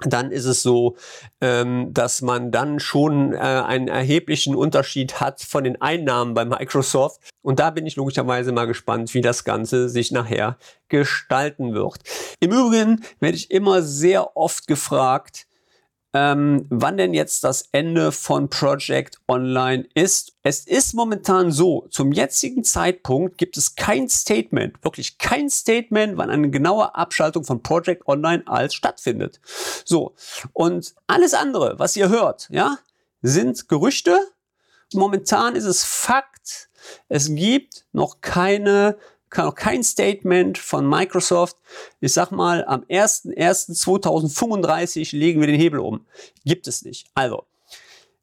dann 0.00 0.30
ist 0.30 0.44
es 0.44 0.62
so, 0.62 0.96
ähm, 1.40 1.94
dass 1.94 2.20
man 2.20 2.50
dann 2.50 2.80
schon 2.80 3.32
äh, 3.32 3.38
einen 3.38 3.88
erheblichen 3.88 4.54
Unterschied 4.54 5.20
hat 5.20 5.40
von 5.40 5.64
den 5.64 5.80
Einnahmen 5.80 6.34
bei 6.34 6.44
Microsoft. 6.44 7.20
Und 7.42 7.60
da 7.60 7.70
bin 7.70 7.86
ich 7.86 7.96
logischerweise 7.96 8.52
mal 8.52 8.66
gespannt, 8.66 9.14
wie 9.14 9.22
das 9.22 9.44
Ganze 9.44 9.88
sich 9.88 10.12
nachher 10.12 10.58
gestalten 10.88 11.72
wird. 11.72 12.00
Im 12.40 12.52
Übrigen 12.52 13.04
werde 13.20 13.36
ich 13.36 13.50
immer 13.50 13.82
sehr 13.82 14.36
oft 14.36 14.66
gefragt, 14.66 15.46
ähm, 16.16 16.64
wann 16.70 16.96
denn 16.96 17.12
jetzt 17.12 17.44
das 17.44 17.68
Ende 17.72 18.10
von 18.10 18.48
Project 18.48 19.20
Online 19.28 19.86
ist. 19.92 20.32
Es 20.42 20.66
ist 20.66 20.94
momentan 20.94 21.52
so, 21.52 21.86
zum 21.90 22.10
jetzigen 22.10 22.64
Zeitpunkt 22.64 23.36
gibt 23.36 23.58
es 23.58 23.74
kein 23.74 24.08
Statement, 24.08 24.82
wirklich 24.82 25.18
kein 25.18 25.50
Statement, 25.50 26.16
wann 26.16 26.30
eine 26.30 26.48
genaue 26.48 26.94
Abschaltung 26.94 27.44
von 27.44 27.62
Project 27.62 28.08
Online 28.08 28.42
als 28.46 28.72
stattfindet. 28.74 29.42
So, 29.84 30.14
und 30.54 30.94
alles 31.06 31.34
andere, 31.34 31.78
was 31.78 31.96
ihr 31.96 32.08
hört, 32.08 32.48
ja, 32.50 32.78
sind 33.20 33.68
Gerüchte. 33.68 34.18
Momentan 34.94 35.54
ist 35.54 35.64
es 35.64 35.84
Fakt. 35.84 36.70
Es 37.08 37.34
gibt 37.34 37.84
noch 37.92 38.22
keine 38.22 38.96
kann 39.30 39.46
auch 39.46 39.54
kein 39.54 39.82
Statement 39.82 40.58
von 40.58 40.86
Microsoft, 40.88 41.56
ich 42.00 42.12
sag 42.12 42.30
mal, 42.30 42.64
am 42.64 42.82
01.01.2035 42.82 45.16
legen 45.16 45.40
wir 45.40 45.46
den 45.46 45.60
Hebel 45.60 45.80
um. 45.80 46.06
Gibt 46.44 46.68
es 46.68 46.84
nicht. 46.84 47.06
Also, 47.14 47.46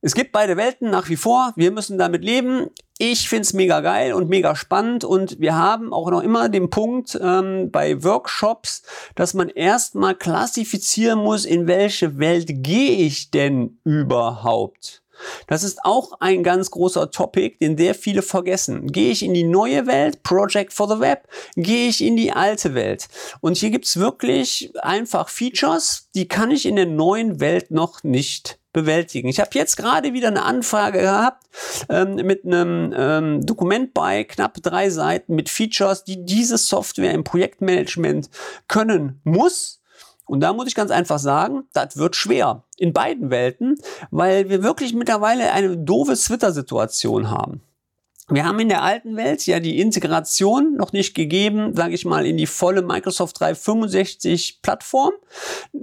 es 0.05 0.15
gibt 0.15 0.33
beide 0.33 0.57
Welten 0.57 0.89
nach 0.89 1.07
wie 1.07 1.15
vor. 1.15 1.53
Wir 1.55 1.71
müssen 1.71 1.97
damit 1.97 2.25
leben. 2.25 2.69
Ich 2.97 3.29
find's 3.29 3.53
mega 3.53 3.79
geil 3.79 4.13
und 4.13 4.27
mega 4.27 4.53
spannend 4.55 5.05
und 5.05 5.39
wir 5.39 5.55
haben 5.55 5.93
auch 5.93 6.11
noch 6.11 6.21
immer 6.21 6.49
den 6.49 6.69
Punkt 6.69 7.17
ähm, 7.21 7.71
bei 7.71 8.03
Workshops, 8.03 8.83
dass 9.15 9.33
man 9.33 9.47
erstmal 9.47 10.15
klassifizieren 10.15 11.19
muss, 11.19 11.45
in 11.45 11.67
welche 11.67 12.19
Welt 12.19 12.47
gehe 12.49 12.97
ich 12.97 13.31
denn 13.31 13.79
überhaupt. 13.85 15.02
Das 15.47 15.63
ist 15.63 15.83
auch 15.83 16.13
ein 16.19 16.43
ganz 16.43 16.71
großer 16.71 17.11
Topic, 17.11 17.57
den 17.59 17.77
sehr 17.77 17.95
viele 17.95 18.21
vergessen. 18.21 18.87
Gehe 18.91 19.11
ich 19.11 19.23
in 19.23 19.33
die 19.33 19.43
neue 19.43 19.87
Welt, 19.87 20.23
Project 20.23 20.73
for 20.73 20.87
the 20.87 20.99
Web, 20.99 21.27
gehe 21.55 21.89
ich 21.89 22.03
in 22.03 22.15
die 22.15 22.31
alte 22.31 22.73
Welt. 22.73 23.07
Und 23.41 23.57
hier 23.57 23.69
gibt's 23.69 23.97
wirklich 23.97 24.73
einfach 24.81 25.29
Features, 25.29 26.09
die 26.15 26.27
kann 26.27 26.51
ich 26.51 26.65
in 26.65 26.75
der 26.75 26.85
neuen 26.85 27.39
Welt 27.39 27.71
noch 27.71 28.03
nicht 28.03 28.59
bewältigen. 28.73 29.27
Ich 29.27 29.39
habe 29.39 29.51
jetzt 29.53 29.77
gerade 29.77 30.13
wieder 30.13 30.29
eine 30.29 30.43
Anfrage 30.43 30.99
gehabt 30.99 31.45
ähm, 31.89 32.15
mit 32.15 32.43
einem 32.43 32.91
ähm, 32.97 33.45
Dokument 33.45 33.93
bei 33.93 34.23
knapp 34.23 34.55
drei 34.63 34.89
Seiten 34.89 35.35
mit 35.35 35.47
Features, 35.47 36.03
die 36.03 36.25
diese 36.25 36.57
Software 36.57 37.11
im 37.11 37.23
Projektmanagement 37.23 38.29
können 38.67 39.21
muss 39.23 39.83
und 40.25 40.39
da 40.39 40.53
muss 40.53 40.67
ich 40.67 40.75
ganz 40.75 40.91
einfach 40.91 41.19
sagen, 41.19 41.67
das 41.73 41.97
wird 41.97 42.15
schwer 42.15 42.63
in 42.83 42.91
beiden 42.91 43.29
Welten, 43.29 43.77
weil 44.11 44.49
wir 44.49 44.61
wirklich 44.61 44.93
mittlerweile 44.93 45.53
eine 45.53 45.77
doofe 45.77 46.15
Twitter-Situation 46.15 47.31
haben. 47.31 47.61
Wir 48.33 48.45
haben 48.45 48.59
in 48.59 48.69
der 48.69 48.81
alten 48.81 49.15
Welt 49.15 49.45
ja 49.45 49.59
die 49.59 49.79
Integration 49.79 50.75
noch 50.75 50.91
nicht 50.91 51.13
gegeben, 51.13 51.75
sage 51.75 51.93
ich 51.93 52.03
mal, 52.03 52.25
in 52.25 52.35
die 52.35 52.47
volle 52.47 52.81
Microsoft 52.81 53.39
365 53.39 54.59
Plattform. 54.63 55.11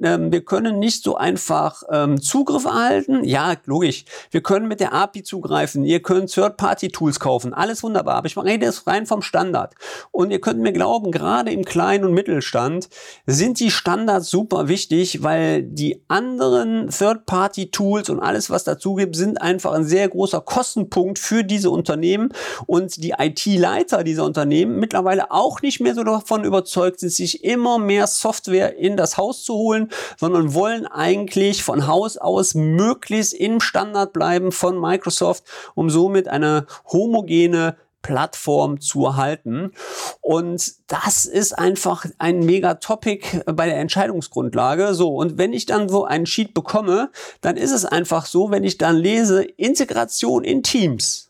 Ähm, 0.03 0.33
wir 0.33 0.45
können 0.45 0.81
nicht 0.81 1.05
so 1.05 1.17
einfach 1.17 1.85
ähm, 1.93 2.21
Zugriff 2.21 2.65
erhalten. 2.65 3.23
Ja, 3.23 3.55
logisch. 3.67 4.05
Wir 4.33 4.43
können 4.43 4.67
mit 4.67 4.81
der 4.81 4.93
API 4.93 5.23
zugreifen. 5.23 5.85
Ihr 5.85 6.03
könnt 6.03 6.33
Third-Party-Tools 6.33 7.21
kaufen. 7.21 7.55
Alles 7.55 7.85
wunderbar. 7.85 8.17
Aber 8.17 8.27
ich 8.27 8.37
rede 8.37 8.67
jetzt 8.67 8.85
rein 8.89 9.07
vom 9.07 9.23
Standard. 9.23 9.77
Und 10.11 10.33
ihr 10.33 10.41
könnt 10.41 10.59
mir 10.59 10.73
glauben, 10.73 11.13
gerade 11.13 11.53
im 11.53 11.65
Kleinen- 11.65 12.05
und 12.05 12.15
Mittelstand 12.15 12.89
sind 13.27 13.61
die 13.61 13.71
Standards 13.71 14.29
super 14.29 14.67
wichtig, 14.67 15.23
weil 15.23 15.63
die 15.63 16.03
anderen 16.09 16.89
Third-Party-Tools 16.89 18.11
und 18.11 18.19
alles, 18.19 18.51
was 18.51 18.65
dazu 18.65 18.97
gibt, 18.97 19.15
sind 19.15 19.41
einfach 19.41 19.73
ein 19.73 19.85
sehr 19.85 20.09
großer 20.09 20.41
Kostenpunkt 20.41 21.21
für 21.21 21.45
diese 21.45 21.71
Unternehmen 21.71 22.33
und 22.67 23.03
die 23.03 23.15
IT-Leiter 23.19 24.05
dieser 24.05 24.25
Unternehmen 24.25 24.79
mittlerweile 24.79 25.31
auch 25.31 25.63
nicht 25.63 25.81
mehr 25.81 25.95
so 25.95 26.05
davon 26.05 26.45
überzeugt 26.45 27.01
sind, 27.01 27.11
sich 27.11 27.45
immer 27.45 27.79
mehr 27.79 28.07
Software 28.07 28.77
in 28.77 28.97
das 28.97 29.17
Haus 29.17 29.43
zu 29.43 29.55
holen, 29.55 29.91
sondern 30.19 30.55
wollen 30.55 30.87
eigentlich 30.87 31.63
von 31.63 31.87
Haus 31.87 32.17
aus 32.17 32.55
möglichst 32.55 33.35
im 33.35 33.61
Standard 33.61 34.13
bleiben 34.13 34.53
von 34.53 34.81
Microsoft, 34.81 35.45
um 35.75 35.91
somit 35.91 36.29
eine 36.29 36.67
homogene 36.93 37.77
Plattform 38.03 38.81
zu 38.81 39.05
erhalten. 39.05 39.73
Und 40.21 40.73
das 40.87 41.25
ist 41.25 41.59
einfach 41.59 42.07
ein 42.19 42.41
mega 42.41 42.75
Topic 42.75 43.43
bei 43.47 43.67
der 43.67 43.79
Entscheidungsgrundlage. 43.79 44.95
So, 44.95 45.15
und 45.15 45.39
wenn 45.39 45.53
ich 45.53 45.67
dann 45.67 45.89
so 45.89 46.05
einen 46.05 46.27
Sheet 46.27 46.55
bekomme, 46.55 47.11
dann 47.41 47.57
ist 47.57 47.73
es 47.73 47.85
einfach 47.85 48.27
so, 48.27 48.51
wenn 48.51 48.65
ich 48.65 48.79
dann 48.79 48.97
lese 48.97 49.43
Integration 49.43 50.45
in 50.45 50.63
Teams, 50.63 51.30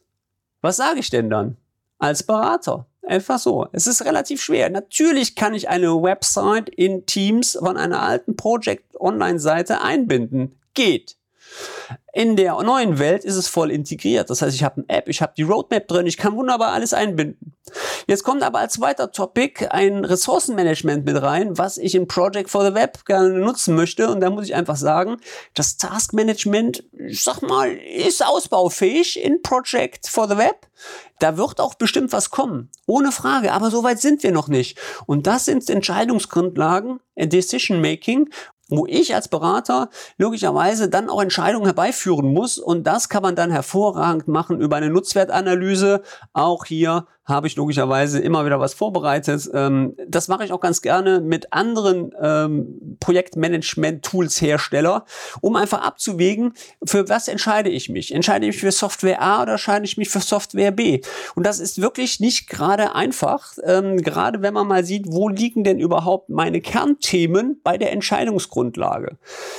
was 0.60 0.76
sage 0.76 1.00
ich 1.00 1.10
denn 1.10 1.30
dann 1.30 1.56
als 1.98 2.22
Berater? 2.22 2.86
Einfach 3.06 3.38
so. 3.38 3.66
Es 3.72 3.86
ist 3.86 4.04
relativ 4.04 4.42
schwer. 4.42 4.70
Natürlich 4.70 5.34
kann 5.34 5.54
ich 5.54 5.68
eine 5.68 6.02
Website 6.02 6.68
in 6.68 7.06
Teams 7.06 7.58
von 7.58 7.76
einer 7.76 8.02
alten 8.02 8.36
Project 8.36 9.00
Online-Seite 9.00 9.80
einbinden. 9.80 10.60
Geht. 10.74 11.16
In 12.12 12.36
der 12.36 12.60
neuen 12.62 12.98
Welt 12.98 13.24
ist 13.24 13.36
es 13.36 13.46
voll 13.46 13.70
integriert. 13.70 14.30
Das 14.30 14.42
heißt, 14.42 14.54
ich 14.54 14.64
habe 14.64 14.82
eine 14.82 14.98
App, 14.98 15.08
ich 15.08 15.22
habe 15.22 15.32
die 15.36 15.42
Roadmap 15.42 15.86
drin, 15.86 16.06
ich 16.06 16.16
kann 16.16 16.36
wunderbar 16.36 16.72
alles 16.72 16.92
einbinden. 16.92 17.54
Jetzt 18.06 18.24
kommt 18.24 18.42
aber 18.42 18.58
als 18.58 18.74
zweiter 18.74 19.12
Topic 19.12 19.68
ein 19.70 20.04
Ressourcenmanagement 20.04 21.04
mit 21.04 21.22
rein, 21.22 21.56
was 21.56 21.78
ich 21.78 21.94
in 21.94 22.08
Project 22.08 22.50
for 22.50 22.64
the 22.64 22.74
Web 22.74 23.04
gerne 23.04 23.38
nutzen 23.38 23.76
möchte. 23.76 24.08
Und 24.10 24.20
da 24.20 24.30
muss 24.30 24.46
ich 24.46 24.54
einfach 24.54 24.76
sagen, 24.76 25.18
das 25.54 25.76
Taskmanagement, 25.76 26.82
ich 26.92 27.22
sag 27.22 27.42
mal, 27.42 27.70
ist 27.70 28.26
ausbaufähig 28.26 29.22
in 29.22 29.42
Project 29.42 30.08
for 30.08 30.28
the 30.28 30.36
Web. 30.36 30.66
Da 31.20 31.36
wird 31.36 31.60
auch 31.60 31.74
bestimmt 31.74 32.12
was 32.12 32.30
kommen. 32.30 32.70
Ohne 32.86 33.12
Frage. 33.12 33.52
Aber 33.52 33.70
so 33.70 33.84
weit 33.84 34.00
sind 34.00 34.22
wir 34.22 34.32
noch 34.32 34.48
nicht. 34.48 34.78
Und 35.06 35.26
das 35.26 35.44
sind 35.44 35.68
Entscheidungsgrundlagen, 35.68 37.00
Decision 37.16 37.80
Making, 37.80 38.30
wo 38.70 38.86
ich 38.86 39.14
als 39.14 39.28
Berater 39.28 39.90
logischerweise 40.16 40.88
dann 40.88 41.10
auch 41.10 41.20
Entscheidungen 41.20 41.66
herbeiführen 41.66 42.32
muss 42.32 42.58
und 42.58 42.84
das 42.86 43.08
kann 43.08 43.22
man 43.22 43.36
dann 43.36 43.50
hervorragend 43.50 44.28
machen 44.28 44.60
über 44.60 44.76
eine 44.76 44.90
Nutzwertanalyse. 44.90 46.02
Auch 46.32 46.64
hier 46.64 47.06
habe 47.30 47.46
ich 47.46 47.56
logischerweise 47.56 48.20
immer 48.20 48.44
wieder 48.44 48.60
was 48.60 48.74
vorbereitet. 48.74 49.48
Ähm, 49.54 49.96
das 50.06 50.28
mache 50.28 50.44
ich 50.44 50.52
auch 50.52 50.60
ganz 50.60 50.82
gerne 50.82 51.20
mit 51.20 51.52
anderen 51.52 52.12
ähm, 52.20 52.96
Projektmanagement-Tools-Hersteller, 53.00 55.04
um 55.40 55.56
einfach 55.56 55.82
abzuwägen, 55.82 56.52
für 56.84 57.08
was 57.08 57.28
entscheide 57.28 57.70
ich 57.70 57.88
mich. 57.88 58.14
Entscheide 58.14 58.46
ich 58.46 58.54
mich 58.54 58.60
für 58.60 58.72
Software 58.72 59.22
A 59.22 59.42
oder 59.42 59.52
entscheide 59.52 59.84
ich 59.84 59.96
mich 59.96 60.10
für 60.10 60.20
Software 60.20 60.72
B? 60.72 61.00
Und 61.34 61.46
das 61.46 61.60
ist 61.60 61.80
wirklich 61.80 62.20
nicht 62.20 62.48
gerade 62.48 62.94
einfach, 62.94 63.54
ähm, 63.64 64.02
gerade 64.02 64.42
wenn 64.42 64.54
man 64.54 64.66
mal 64.66 64.84
sieht, 64.84 65.06
wo 65.08 65.28
liegen 65.28 65.64
denn 65.64 65.78
überhaupt 65.78 66.28
meine 66.28 66.60
Kernthemen 66.60 67.60
bei 67.62 67.78
der 67.78 67.92
Entscheidungsgrundlage. 67.92 69.16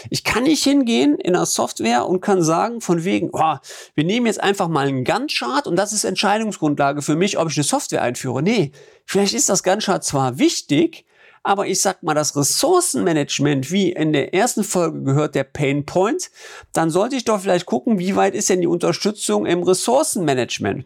Ich 0.09 0.23
kann 0.23 0.43
nicht 0.43 0.63
hingehen 0.63 1.15
in 1.15 1.33
der 1.33 1.45
Software 1.45 2.07
und 2.07 2.21
kann 2.21 2.43
sagen, 2.43 2.81
von 2.81 3.03
wegen, 3.03 3.29
oh, 3.33 3.55
wir 3.95 4.03
nehmen 4.03 4.25
jetzt 4.25 4.41
einfach 4.41 4.67
mal 4.67 4.87
einen 4.87 5.03
Gantt-Chart 5.03 5.67
und 5.67 5.75
das 5.75 5.93
ist 5.93 6.03
Entscheidungsgrundlage 6.03 7.01
für 7.01 7.15
mich, 7.15 7.37
ob 7.37 7.49
ich 7.49 7.55
eine 7.61 7.67
Software 7.67 8.01
einführe. 8.01 8.41
Nee, 8.41 8.71
vielleicht 9.05 9.33
ist 9.33 9.49
das 9.49 9.63
Gantt 9.63 9.83
zwar 10.03 10.39
wichtig, 10.39 11.05
aber 11.43 11.67
ich 11.67 11.79
sag 11.79 12.03
mal, 12.03 12.13
das 12.13 12.35
Ressourcenmanagement, 12.35 13.71
wie 13.71 13.91
in 13.91 14.13
der 14.13 14.33
ersten 14.33 14.63
Folge 14.63 15.01
gehört 15.03 15.35
der 15.35 15.43
Pain 15.43 15.85
Point, 15.85 16.29
dann 16.73 16.89
sollte 16.89 17.15
ich 17.15 17.23
doch 17.23 17.41
vielleicht 17.41 17.65
gucken, 17.65 17.99
wie 17.99 18.15
weit 18.15 18.35
ist 18.35 18.49
denn 18.49 18.61
die 18.61 18.67
Unterstützung 18.67 19.45
im 19.45 19.63
Ressourcenmanagement? 19.63 20.85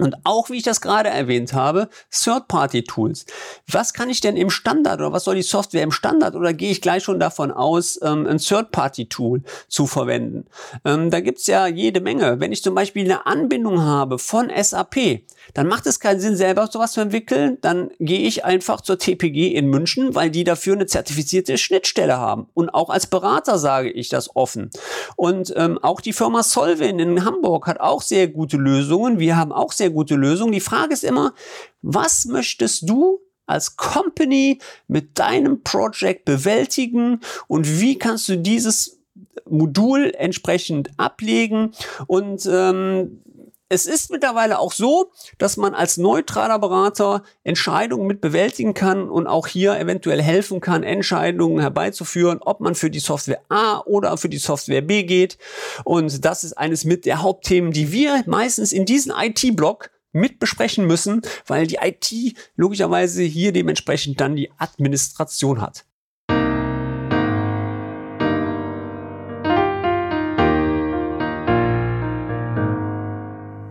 Und 0.00 0.16
auch, 0.24 0.50
wie 0.50 0.56
ich 0.56 0.62
das 0.62 0.80
gerade 0.80 1.08
erwähnt 1.08 1.52
habe, 1.52 1.88
Third-Party-Tools. 2.10 3.26
Was 3.70 3.92
kann 3.92 4.10
ich 4.10 4.20
denn 4.20 4.36
im 4.36 4.50
Standard 4.50 5.00
oder 5.00 5.12
was 5.12 5.24
soll 5.24 5.36
die 5.36 5.42
Software 5.42 5.82
im 5.82 5.92
Standard 5.92 6.34
oder 6.34 6.52
gehe 6.52 6.70
ich 6.70 6.80
gleich 6.80 7.04
schon 7.04 7.20
davon 7.20 7.50
aus, 7.50 7.98
ähm, 8.02 8.26
ein 8.26 8.38
Third-Party-Tool 8.38 9.42
zu 9.68 9.86
verwenden? 9.86 10.46
Ähm, 10.84 11.10
da 11.10 11.20
gibt's 11.20 11.46
ja 11.46 11.66
jede 11.66 12.00
Menge. 12.00 12.40
Wenn 12.40 12.52
ich 12.52 12.62
zum 12.62 12.74
Beispiel 12.74 13.04
eine 13.04 13.26
Anbindung 13.26 13.82
habe 13.82 14.18
von 14.18 14.50
SAP, 14.50 15.22
dann 15.54 15.66
macht 15.66 15.86
es 15.86 16.00
keinen 16.00 16.20
Sinn, 16.20 16.36
selber 16.36 16.68
sowas 16.70 16.92
zu 16.92 17.00
entwickeln. 17.00 17.58
Dann 17.60 17.90
gehe 17.98 18.20
ich 18.20 18.44
einfach 18.44 18.80
zur 18.80 18.98
TPG 18.98 19.54
in 19.54 19.66
München, 19.66 20.14
weil 20.14 20.30
die 20.30 20.44
dafür 20.44 20.74
eine 20.74 20.86
zertifizierte 20.86 21.58
Schnittstelle 21.58 22.18
haben. 22.18 22.46
Und 22.54 22.70
auch 22.70 22.90
als 22.90 23.06
Berater 23.06 23.58
sage 23.58 23.90
ich 23.90 24.08
das 24.08 24.34
offen. 24.36 24.70
Und 25.16 25.52
ähm, 25.56 25.78
auch 25.82 26.00
die 26.00 26.12
Firma 26.12 26.42
Solvin 26.42 26.98
in 26.98 27.24
Hamburg 27.24 27.66
hat 27.66 27.80
auch 27.80 28.02
sehr 28.02 28.28
gute 28.28 28.56
Lösungen. 28.56 29.18
Wir 29.18 29.36
haben 29.36 29.52
auch 29.52 29.72
sehr 29.72 29.89
gute 29.90 30.16
Lösungen. 30.16 30.52
Die 30.52 30.60
Frage 30.60 30.92
ist 30.92 31.04
immer, 31.04 31.34
was 31.82 32.24
möchtest 32.26 32.88
du 32.88 33.20
als 33.46 33.76
Company 33.76 34.58
mit 34.86 35.18
deinem 35.18 35.62
Project 35.62 36.24
bewältigen 36.24 37.20
und 37.48 37.80
wie 37.80 37.98
kannst 37.98 38.28
du 38.28 38.36
dieses 38.36 39.00
Modul 39.48 40.12
entsprechend 40.16 40.90
ablegen 40.96 41.72
und 42.06 42.48
ähm, 42.50 43.22
es 43.70 43.86
ist 43.86 44.10
mittlerweile 44.10 44.58
auch 44.58 44.72
so, 44.72 45.12
dass 45.38 45.56
man 45.56 45.74
als 45.74 45.96
neutraler 45.96 46.58
Berater 46.58 47.22
Entscheidungen 47.44 48.08
mit 48.08 48.20
bewältigen 48.20 48.74
kann 48.74 49.08
und 49.08 49.28
auch 49.28 49.46
hier 49.46 49.78
eventuell 49.78 50.20
helfen 50.20 50.60
kann, 50.60 50.82
Entscheidungen 50.82 51.60
herbeizuführen, 51.60 52.40
ob 52.42 52.60
man 52.60 52.74
für 52.74 52.90
die 52.90 52.98
Software 52.98 53.42
A 53.48 53.78
oder 53.86 54.16
für 54.16 54.28
die 54.28 54.38
Software 54.38 54.82
B 54.82 55.04
geht. 55.04 55.38
Und 55.84 56.24
das 56.24 56.42
ist 56.42 56.54
eines 56.54 56.84
mit 56.84 57.06
der 57.06 57.22
Hauptthemen, 57.22 57.70
die 57.70 57.92
wir 57.92 58.24
meistens 58.26 58.72
in 58.72 58.86
diesem 58.86 59.14
IT-Blog 59.16 59.90
mit 60.12 60.40
besprechen 60.40 60.88
müssen, 60.88 61.22
weil 61.46 61.68
die 61.68 61.78
IT 61.80 62.36
logischerweise 62.56 63.22
hier 63.22 63.52
dementsprechend 63.52 64.20
dann 64.20 64.34
die 64.34 64.50
Administration 64.58 65.60
hat. 65.60 65.84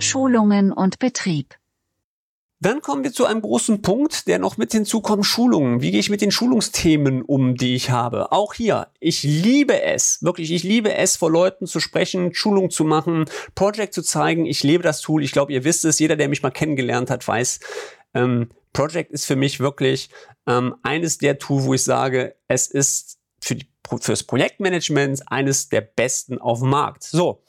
Schulungen 0.10 0.72
und 0.72 1.00
Betrieb. 1.00 1.56
Dann 2.62 2.82
kommen 2.82 3.06
wir 3.06 3.14
zu 3.14 3.26
einem 3.26 3.42
großen 3.42 3.82
Punkt, 3.82 4.28
der 4.28 4.38
noch 4.38 4.58
mit 4.58 4.74
hinzukommt, 4.74 5.26
Schulungen. 5.26 5.82
Wie 5.82 5.92
gehe 5.92 6.00
ich 6.02 6.10
mit 6.10 6.22
den 6.22 6.32
Schulungsthemen 6.32 7.22
um, 7.22 7.56
die 7.56 7.74
ich 7.74 7.90
habe? 7.90 8.34
Auch 8.34 8.54
hier, 8.54 8.88
ich 9.00 9.24
liebe 9.24 9.82
es, 9.82 10.22
wirklich, 10.22 10.52
ich 10.52 10.64
liebe 10.64 10.94
es, 10.94 11.16
vor 11.16 11.32
Leuten 11.32 11.68
zu 11.68 11.80
sprechen, 11.80 12.34
Schulungen 12.34 12.70
zu 12.70 12.84
machen, 12.84 13.26
Project 13.56 13.94
zu 13.94 14.02
zeigen. 14.02 14.46
Ich 14.46 14.62
lebe 14.62 14.84
das 14.84 15.00
Tool. 15.00 15.24
Ich 15.24 15.32
glaube, 15.32 15.54
ihr 15.54 15.64
wisst 15.64 15.86
es, 15.86 16.00
jeder, 16.00 16.18
der 16.18 16.28
mich 16.28 16.44
mal 16.44 16.50
kennengelernt 16.50 17.10
hat, 17.10 17.26
weiß, 17.26 17.62
ähm, 18.14 18.50
Project 18.74 19.12
ist 19.12 19.26
für 19.26 19.38
mich 19.38 19.62
wirklich 19.62 20.10
ähm, 20.46 20.76
eines 20.84 21.18
der 21.18 21.40
Tools, 21.40 21.64
wo 21.64 21.74
ich 21.76 21.84
sage, 21.84 22.36
es 22.50 22.68
ist 22.68 23.20
für 23.40 23.56
die, 23.56 23.70
fürs 24.02 24.24
Projektmanagement 24.24 25.32
eines 25.32 25.70
der 25.70 25.82
besten 25.82 26.40
auf 26.40 26.60
dem 26.60 26.72
Markt. 26.72 27.04
So, 27.04 27.42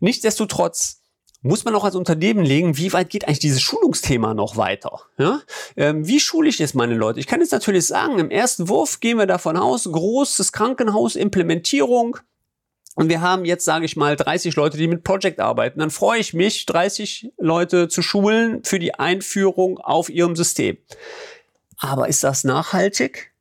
nichtsdestotrotz 0.00 0.97
muss 1.40 1.64
man 1.64 1.74
auch 1.74 1.84
als 1.84 1.94
Unternehmen 1.94 2.44
legen, 2.44 2.76
wie 2.76 2.92
weit 2.92 3.10
geht 3.10 3.26
eigentlich 3.26 3.38
dieses 3.38 3.60
Schulungsthema 3.60 4.34
noch 4.34 4.56
weiter? 4.56 5.00
Ja? 5.18 5.40
Ähm, 5.76 6.06
wie 6.06 6.20
schule 6.20 6.48
ich 6.48 6.58
jetzt 6.58 6.74
meine 6.74 6.94
Leute? 6.94 7.20
Ich 7.20 7.26
kann 7.26 7.40
jetzt 7.40 7.52
natürlich 7.52 7.86
sagen, 7.86 8.18
im 8.18 8.30
ersten 8.30 8.68
Wurf 8.68 9.00
gehen 9.00 9.18
wir 9.18 9.26
davon 9.26 9.56
aus, 9.56 9.84
großes 9.84 10.52
Krankenhaus, 10.52 11.16
Implementierung. 11.16 12.18
Und 12.96 13.08
wir 13.08 13.20
haben 13.20 13.44
jetzt, 13.44 13.64
sage 13.64 13.84
ich 13.84 13.96
mal, 13.96 14.16
30 14.16 14.56
Leute, 14.56 14.76
die 14.76 14.88
mit 14.88 15.04
Project 15.04 15.38
arbeiten. 15.38 15.78
Dann 15.78 15.90
freue 15.90 16.18
ich 16.18 16.34
mich, 16.34 16.66
30 16.66 17.30
Leute 17.38 17.86
zu 17.86 18.02
schulen 18.02 18.64
für 18.64 18.80
die 18.80 18.94
Einführung 18.94 19.78
auf 19.78 20.10
ihrem 20.10 20.34
System. 20.34 20.78
Aber 21.76 22.08
ist 22.08 22.24
das 22.24 22.42
nachhaltig? 22.42 23.32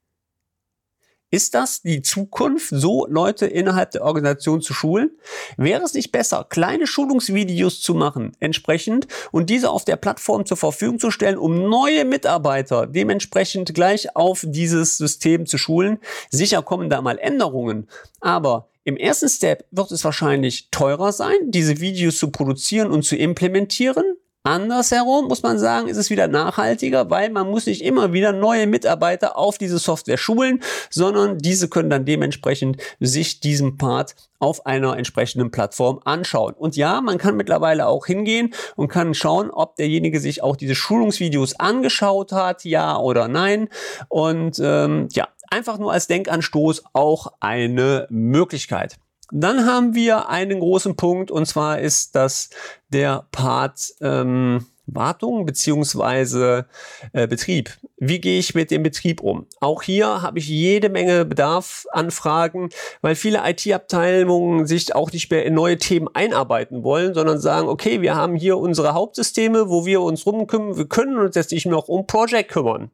Ist 1.29 1.55
das 1.55 1.81
die 1.81 2.01
Zukunft, 2.01 2.69
so 2.71 3.05
Leute 3.09 3.47
innerhalb 3.47 3.91
der 3.91 4.03
Organisation 4.03 4.61
zu 4.61 4.73
schulen? 4.73 5.11
Wäre 5.57 5.83
es 5.83 5.93
nicht 5.93 6.13
besser, 6.13 6.45
kleine 6.47 6.87
Schulungsvideos 6.87 7.81
zu 7.81 7.95
machen, 7.95 8.31
entsprechend, 8.39 9.07
und 9.31 9.49
diese 9.49 9.69
auf 9.69 9.83
der 9.83 9.97
Plattform 9.97 10.45
zur 10.45 10.55
Verfügung 10.55 10.99
zu 10.99 11.11
stellen, 11.11 11.37
um 11.37 11.69
neue 11.69 12.05
Mitarbeiter 12.05 12.87
dementsprechend 12.87 13.73
gleich 13.73 14.15
auf 14.15 14.45
dieses 14.47 14.97
System 14.97 15.45
zu 15.45 15.57
schulen? 15.57 15.99
Sicher 16.29 16.61
kommen 16.61 16.89
da 16.89 17.01
mal 17.01 17.17
Änderungen, 17.17 17.89
aber 18.21 18.69
im 18.85 18.95
ersten 18.95 19.27
Step 19.27 19.65
wird 19.71 19.91
es 19.91 20.05
wahrscheinlich 20.05 20.69
teurer 20.71 21.11
sein, 21.11 21.35
diese 21.47 21.81
Videos 21.81 22.19
zu 22.19 22.31
produzieren 22.31 22.89
und 22.89 23.03
zu 23.03 23.17
implementieren. 23.17 24.16
Andersherum 24.47 25.27
muss 25.27 25.43
man 25.43 25.59
sagen, 25.59 25.89
ist 25.89 25.97
es 25.97 26.09
wieder 26.09 26.29
nachhaltiger, 26.29 27.09
weil 27.09 27.29
man 27.29 27.49
muss 27.49 27.65
nicht 27.65 27.83
immer 27.83 28.13
wieder 28.13 28.31
neue 28.31 28.65
Mitarbeiter 28.65 29.37
auf 29.37 29.57
diese 29.57 29.77
Software 29.77 30.15
schulen, 30.15 30.63
sondern 30.89 31.37
diese 31.37 31.67
können 31.67 31.89
dann 31.89 32.05
dementsprechend 32.05 32.77
sich 33.01 33.41
diesen 33.41 33.75
Part 33.75 34.15
auf 34.39 34.65
einer 34.65 34.97
entsprechenden 34.97 35.51
Plattform 35.51 35.99
anschauen. 36.05 36.53
Und 36.53 36.77
ja, 36.77 37.01
man 37.01 37.17
kann 37.17 37.35
mittlerweile 37.35 37.87
auch 37.87 38.05
hingehen 38.05 38.53
und 38.77 38.87
kann 38.87 39.13
schauen, 39.13 39.51
ob 39.51 39.75
derjenige 39.75 40.21
sich 40.21 40.41
auch 40.41 40.55
diese 40.55 40.75
Schulungsvideos 40.75 41.59
angeschaut 41.59 42.31
hat, 42.31 42.63
ja 42.63 42.97
oder 42.97 43.27
nein. 43.27 43.67
Und 44.07 44.61
ähm, 44.63 45.09
ja, 45.11 45.27
einfach 45.51 45.77
nur 45.77 45.91
als 45.91 46.07
Denkanstoß 46.07 46.83
auch 46.93 47.33
eine 47.41 48.07
Möglichkeit. 48.09 48.97
Dann 49.31 49.65
haben 49.65 49.93
wir 49.93 50.29
einen 50.29 50.59
großen 50.59 50.95
Punkt 50.95 51.31
und 51.31 51.45
zwar 51.45 51.79
ist 51.79 52.15
das 52.15 52.49
der 52.89 53.25
Part 53.31 53.93
ähm, 54.01 54.65
Wartung 54.87 55.45
beziehungsweise 55.45 56.65
äh, 57.11 57.27
Betrieb. 57.27 57.77
Wie 57.97 58.19
gehe 58.19 58.39
ich 58.39 58.55
mit 58.55 58.71
dem 58.71 58.83
Betrieb 58.83 59.21
um? 59.21 59.45
Auch 59.59 59.81
hier 59.81 60.21
habe 60.21 60.39
ich 60.39 60.47
jede 60.47 60.89
Menge 60.89 61.25
Bedarf, 61.25 61.85
Anfragen, 61.91 62.69
weil 63.01 63.15
viele 63.15 63.41
IT-Abteilungen 63.43 64.65
sich 64.65 64.95
auch 64.95 65.11
nicht 65.11 65.29
mehr 65.29 65.45
in 65.45 65.53
neue 65.53 65.77
Themen 65.77 66.07
einarbeiten 66.13 66.83
wollen, 66.83 67.13
sondern 67.13 67.39
sagen, 67.39 67.67
okay, 67.67 68.01
wir 68.01 68.15
haben 68.15 68.35
hier 68.35 68.57
unsere 68.57 68.93
Hauptsysteme, 68.93 69.69
wo 69.69 69.85
wir 69.85 70.01
uns 70.01 70.25
rumkümmern, 70.25 70.77
wir 70.77 70.87
können 70.87 71.17
uns 71.17 71.35
jetzt 71.35 71.51
nicht 71.51 71.65
noch 71.65 71.87
um 71.87 72.07
Project 72.07 72.51
kümmern. 72.51 72.91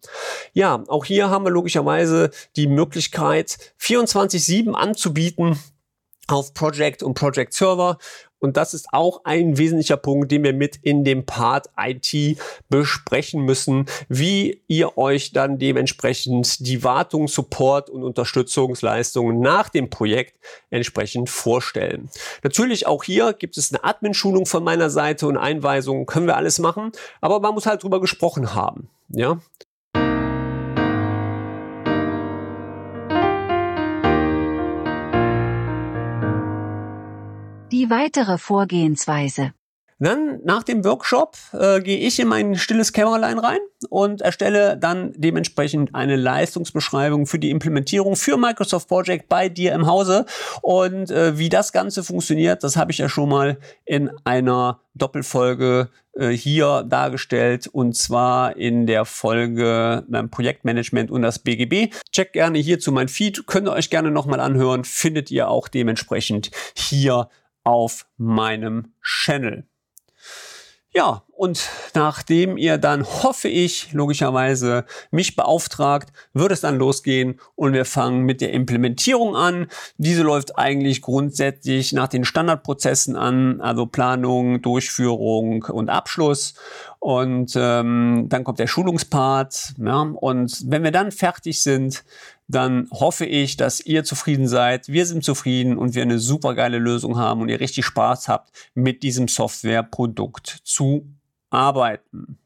Ja, 0.54 0.84
auch 0.88 1.06
hier 1.06 1.30
haben 1.30 1.46
wir 1.46 1.52
logischerweise 1.52 2.32
die 2.56 2.67
Möglichkeit, 2.67 3.58
24-7 3.80 4.72
anzubieten, 4.72 5.60
auf 6.27 6.53
Project 6.53 7.03
und 7.03 7.13
Project 7.15 7.53
Server. 7.53 7.97
Und 8.39 8.57
das 8.57 8.73
ist 8.73 8.88
auch 8.91 9.21
ein 9.23 9.57
wesentlicher 9.57 9.95
Punkt, 9.95 10.29
den 10.29 10.43
wir 10.43 10.51
mit 10.51 10.75
in 10.81 11.05
dem 11.05 11.25
Part 11.25 11.69
IT 11.79 12.38
besprechen 12.67 13.45
müssen, 13.45 13.86
wie 14.09 14.62
ihr 14.67 14.97
euch 14.97 15.31
dann 15.31 15.59
dementsprechend 15.59 16.67
die 16.67 16.83
Wartung, 16.83 17.29
Support 17.29 17.89
und 17.89 18.03
Unterstützungsleistungen 18.03 19.39
nach 19.39 19.69
dem 19.69 19.89
Projekt 19.89 20.38
entsprechend 20.69 21.29
vorstellen. 21.29 22.09
Natürlich 22.43 22.86
auch 22.86 23.05
hier 23.05 23.31
gibt 23.31 23.57
es 23.57 23.71
eine 23.71 23.86
Admin-Schulung 23.86 24.45
von 24.45 24.62
meiner 24.62 24.89
Seite 24.89 25.27
und 25.27 25.38
Einweisungen, 25.38 26.05
können 26.05 26.27
wir 26.27 26.36
alles 26.36 26.59
machen, 26.59 26.91
aber 27.21 27.39
man 27.39 27.53
muss 27.53 27.65
halt 27.65 27.83
drüber 27.83 28.01
gesprochen 28.01 28.53
haben. 28.53 28.89
Ja, 29.07 29.39
Die 37.84 37.89
weitere 37.89 38.38
Vorgehensweise. 38.38 39.52
Dann 40.00 40.39
nach 40.46 40.63
dem 40.63 40.86
Workshop 40.86 41.36
äh, 41.52 41.82
gehe 41.82 41.98
ich 41.98 42.17
in 42.17 42.30
mein 42.30 42.56
stilles 42.56 42.93
Kämmerlein 42.93 43.39
rein 43.39 43.60
und 43.89 44.22
erstelle 44.22 44.78
dann 44.78 45.12
dementsprechend 45.17 45.93
eine 45.93 46.15
Leistungsbeschreibung 46.15 47.26
für 47.26 47.39
die 47.39 47.50
Implementierung 47.50 48.15
für 48.15 48.38
Microsoft 48.38 48.88
Project 48.88 49.28
bei 49.28 49.50
dir 49.50 49.74
im 49.74 49.86
Hause. 49.86 50.26
Und 50.62 51.12
äh, 51.12 51.38
wie 51.38 51.50
das 51.50 51.74
Ganze 51.74 52.06
funktioniert, 52.06 52.63
das 52.63 52.78
habe 52.78 52.93
ich 52.93 53.00
ja 53.00 53.10
schon 53.10 53.28
mal 53.28 53.58
in 53.84 54.10
einer 54.24 54.80
Doppelfolge 54.96 55.89
äh, 56.13 56.30
hier 56.30 56.84
dargestellt 56.84 57.67
und 57.67 57.98
zwar 57.98 58.56
in 58.56 58.88
der 58.88 59.04
Folge 59.04 60.06
beim 60.08 60.30
Projektmanagement 60.30 61.12
und 61.12 61.22
das 61.22 61.39
BGB. 61.39 61.93
Checkt 62.12 62.34
gerne 62.34 62.60
hierzu 62.60 62.91
mein 62.91 63.10
Feed, 63.10 63.46
könnt 63.48 63.67
ihr 63.67 63.74
euch 63.74 63.89
gerne 63.89 64.12
nochmal 64.12 64.39
anhören, 64.39 64.86
findet 64.86 65.32
ihr 65.32 65.50
auch 65.50 65.67
dementsprechend 65.67 66.52
hier 66.76 67.30
auf 67.63 68.06
meinem 68.17 68.93
Channel. 69.02 69.67
Ja, 70.95 71.23
und 71.32 71.69
nachdem 71.95 72.56
ihr 72.56 72.78
dann, 72.78 73.04
hoffe 73.04 73.47
ich, 73.47 73.91
logischerweise 73.93 74.86
mich 75.10 75.36
beauftragt, 75.36 76.13
wird 76.34 76.52
es 76.52 76.62
dann 76.62 76.78
losgehen 76.78 77.39
und 77.56 77.73
wir 77.73 77.86
fangen 77.86 78.21
mit 78.21 78.41
der 78.41 78.54
Implementierung 78.54 79.36
an. 79.36 79.65
Diese 79.97 80.21
läuft 80.21 80.60
eigentlich 80.60 81.02
grundsätzlich 81.02 81.93
nach 81.93 82.10
den 82.10 82.26
Standardprozessen 82.26 83.15
an, 83.15 83.60
also 83.60 83.88
Planung, 83.88 84.62
Durchführung 84.62 85.63
und 85.63 85.89
Abschluss. 85.89 86.54
Und 86.99 87.54
ähm, 87.56 88.28
dann 88.30 88.43
kommt 88.43 88.60
der 88.60 88.67
Schulungspart. 88.67 89.73
Ja, 89.84 90.02
und 90.02 90.63
wenn 90.69 90.84
wir 90.84 90.91
dann 90.91 91.12
fertig 91.12 91.63
sind, 91.63 92.04
dann 92.47 92.88
hoffe 92.91 93.25
ich, 93.25 93.58
dass 93.58 93.79
ihr 93.79 94.03
zufrieden 94.03 94.47
seid. 94.47 94.89
Wir 94.89 95.06
sind 95.06 95.23
zufrieden 95.23 95.77
und 95.77 95.95
wir 95.95 96.01
eine 96.01 96.19
super 96.19 96.53
geile 96.56 96.77
Lösung 96.77 97.17
haben 97.17 97.41
und 97.41 97.49
ihr 97.49 97.60
richtig 97.60 97.86
Spaß 97.86 98.27
habt, 98.27 98.51
mit 98.73 99.03
diesem 99.03 99.27
Softwareprodukt 99.27 100.60
zu 100.63 101.08
arbeiten. 101.49 102.38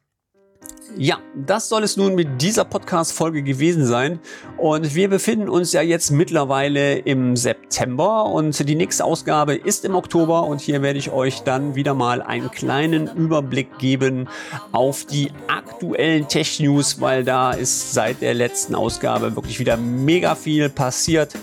Ja, 0.96 1.18
das 1.34 1.68
soll 1.68 1.84
es 1.84 1.96
nun 1.96 2.14
mit 2.14 2.40
dieser 2.40 2.64
Podcast-Folge 2.64 3.42
gewesen 3.42 3.84
sein. 3.84 4.18
Und 4.56 4.94
wir 4.94 5.08
befinden 5.08 5.48
uns 5.48 5.72
ja 5.72 5.82
jetzt 5.82 6.10
mittlerweile 6.10 6.98
im 6.98 7.36
September 7.36 8.24
und 8.24 8.68
die 8.68 8.74
nächste 8.74 9.04
Ausgabe 9.04 9.54
ist 9.54 9.84
im 9.84 9.94
Oktober 9.94 10.44
und 10.44 10.60
hier 10.60 10.82
werde 10.82 10.98
ich 10.98 11.12
euch 11.12 11.42
dann 11.42 11.74
wieder 11.74 11.94
mal 11.94 12.22
einen 12.22 12.50
kleinen 12.50 13.06
Überblick 13.14 13.78
geben 13.78 14.28
auf 14.72 15.04
die 15.04 15.30
aktuellen 15.46 16.26
Tech-News, 16.26 17.00
weil 17.00 17.22
da 17.22 17.52
ist 17.52 17.92
seit 17.92 18.22
der 18.22 18.34
letzten 18.34 18.74
Ausgabe 18.74 19.36
wirklich 19.36 19.60
wieder 19.60 19.76
mega 19.76 20.34
viel 20.34 20.68
passiert. 20.68 21.34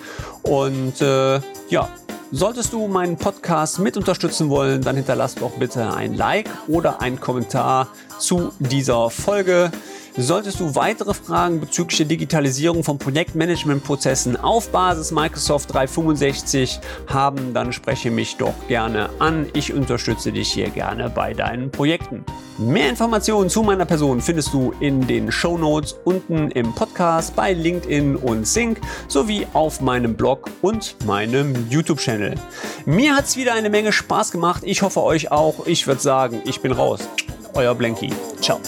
Und 0.42 1.02
äh, 1.02 1.40
ja, 1.70 1.88
Solltest 2.38 2.74
du 2.74 2.90
meinen 2.90 3.16
Podcast 3.16 3.80
mit 3.80 3.96
unterstützen 3.96 4.50
wollen, 4.50 4.82
dann 4.82 4.98
hinterlass 4.98 5.36
doch 5.36 5.52
bitte 5.52 5.94
ein 5.94 6.16
Like 6.16 6.50
oder 6.68 7.02
einen 7.02 7.18
Kommentar 7.18 7.88
zu 8.20 8.52
dieser 8.60 9.10
Folge. 9.10 9.72
Solltest 10.18 10.60
du 10.60 10.76
weitere 10.76 11.14
Fragen 11.14 11.62
bezüglich 11.62 12.00
der 12.00 12.08
Digitalisierung 12.08 12.84
von 12.84 12.98
Projektmanagementprozessen 12.98 14.36
auf 14.36 14.68
Basis 14.68 15.12
Microsoft 15.12 15.74
365 15.74 16.82
haben, 17.08 17.54
dann 17.54 17.72
spreche 17.72 18.12
mich 18.12 18.36
doch 18.36 18.68
gerne 18.68 19.12
an. 19.20 19.48
Ich 19.54 19.72
unterstütze 19.72 20.34
dich 20.34 20.52
hier 20.52 20.70
gerne 20.72 21.10
bei 21.10 21.34
deinen 21.34 21.72
Projekten. 21.72 22.26
Mehr 22.58 22.90
Informationen 22.90 23.50
zu 23.50 23.64
meiner 23.64 23.84
Person 23.84 24.22
findest 24.22 24.54
du 24.54 24.74
in 24.80 25.06
den 25.06 25.30
Show 25.30 25.58
Notes 25.58 26.00
unten 26.06 26.52
im 26.52 26.74
Podcast 26.74 27.36
bei 27.36 27.52
LinkedIn 27.52 28.16
und 28.16 28.48
Sync 28.48 28.80
sowie 29.10 29.46
auf 29.52 29.82
meinem 29.82 30.16
Blog 30.16 30.50
und 30.62 30.96
meinem 31.06 31.70
YouTube-Channel. 31.70 32.36
Mir 32.86 33.14
hat 33.14 33.26
es 33.26 33.36
wieder 33.36 33.56
eine 33.56 33.70
Menge 33.70 33.92
Spaß 33.92 34.32
gemacht. 34.32 34.64
Ich 34.66 34.84
hoffe 34.84 35.04
euch 35.04 35.32
auch. 35.32 35.66
Ich 35.66 35.86
würde 35.86 36.02
sagen, 36.02 36.42
ich 36.46 36.62
bin 36.62 36.72
raus. 36.72 37.02
Euer 37.56 37.76
Blanky. 37.76 38.12
Ciao. 38.40 38.62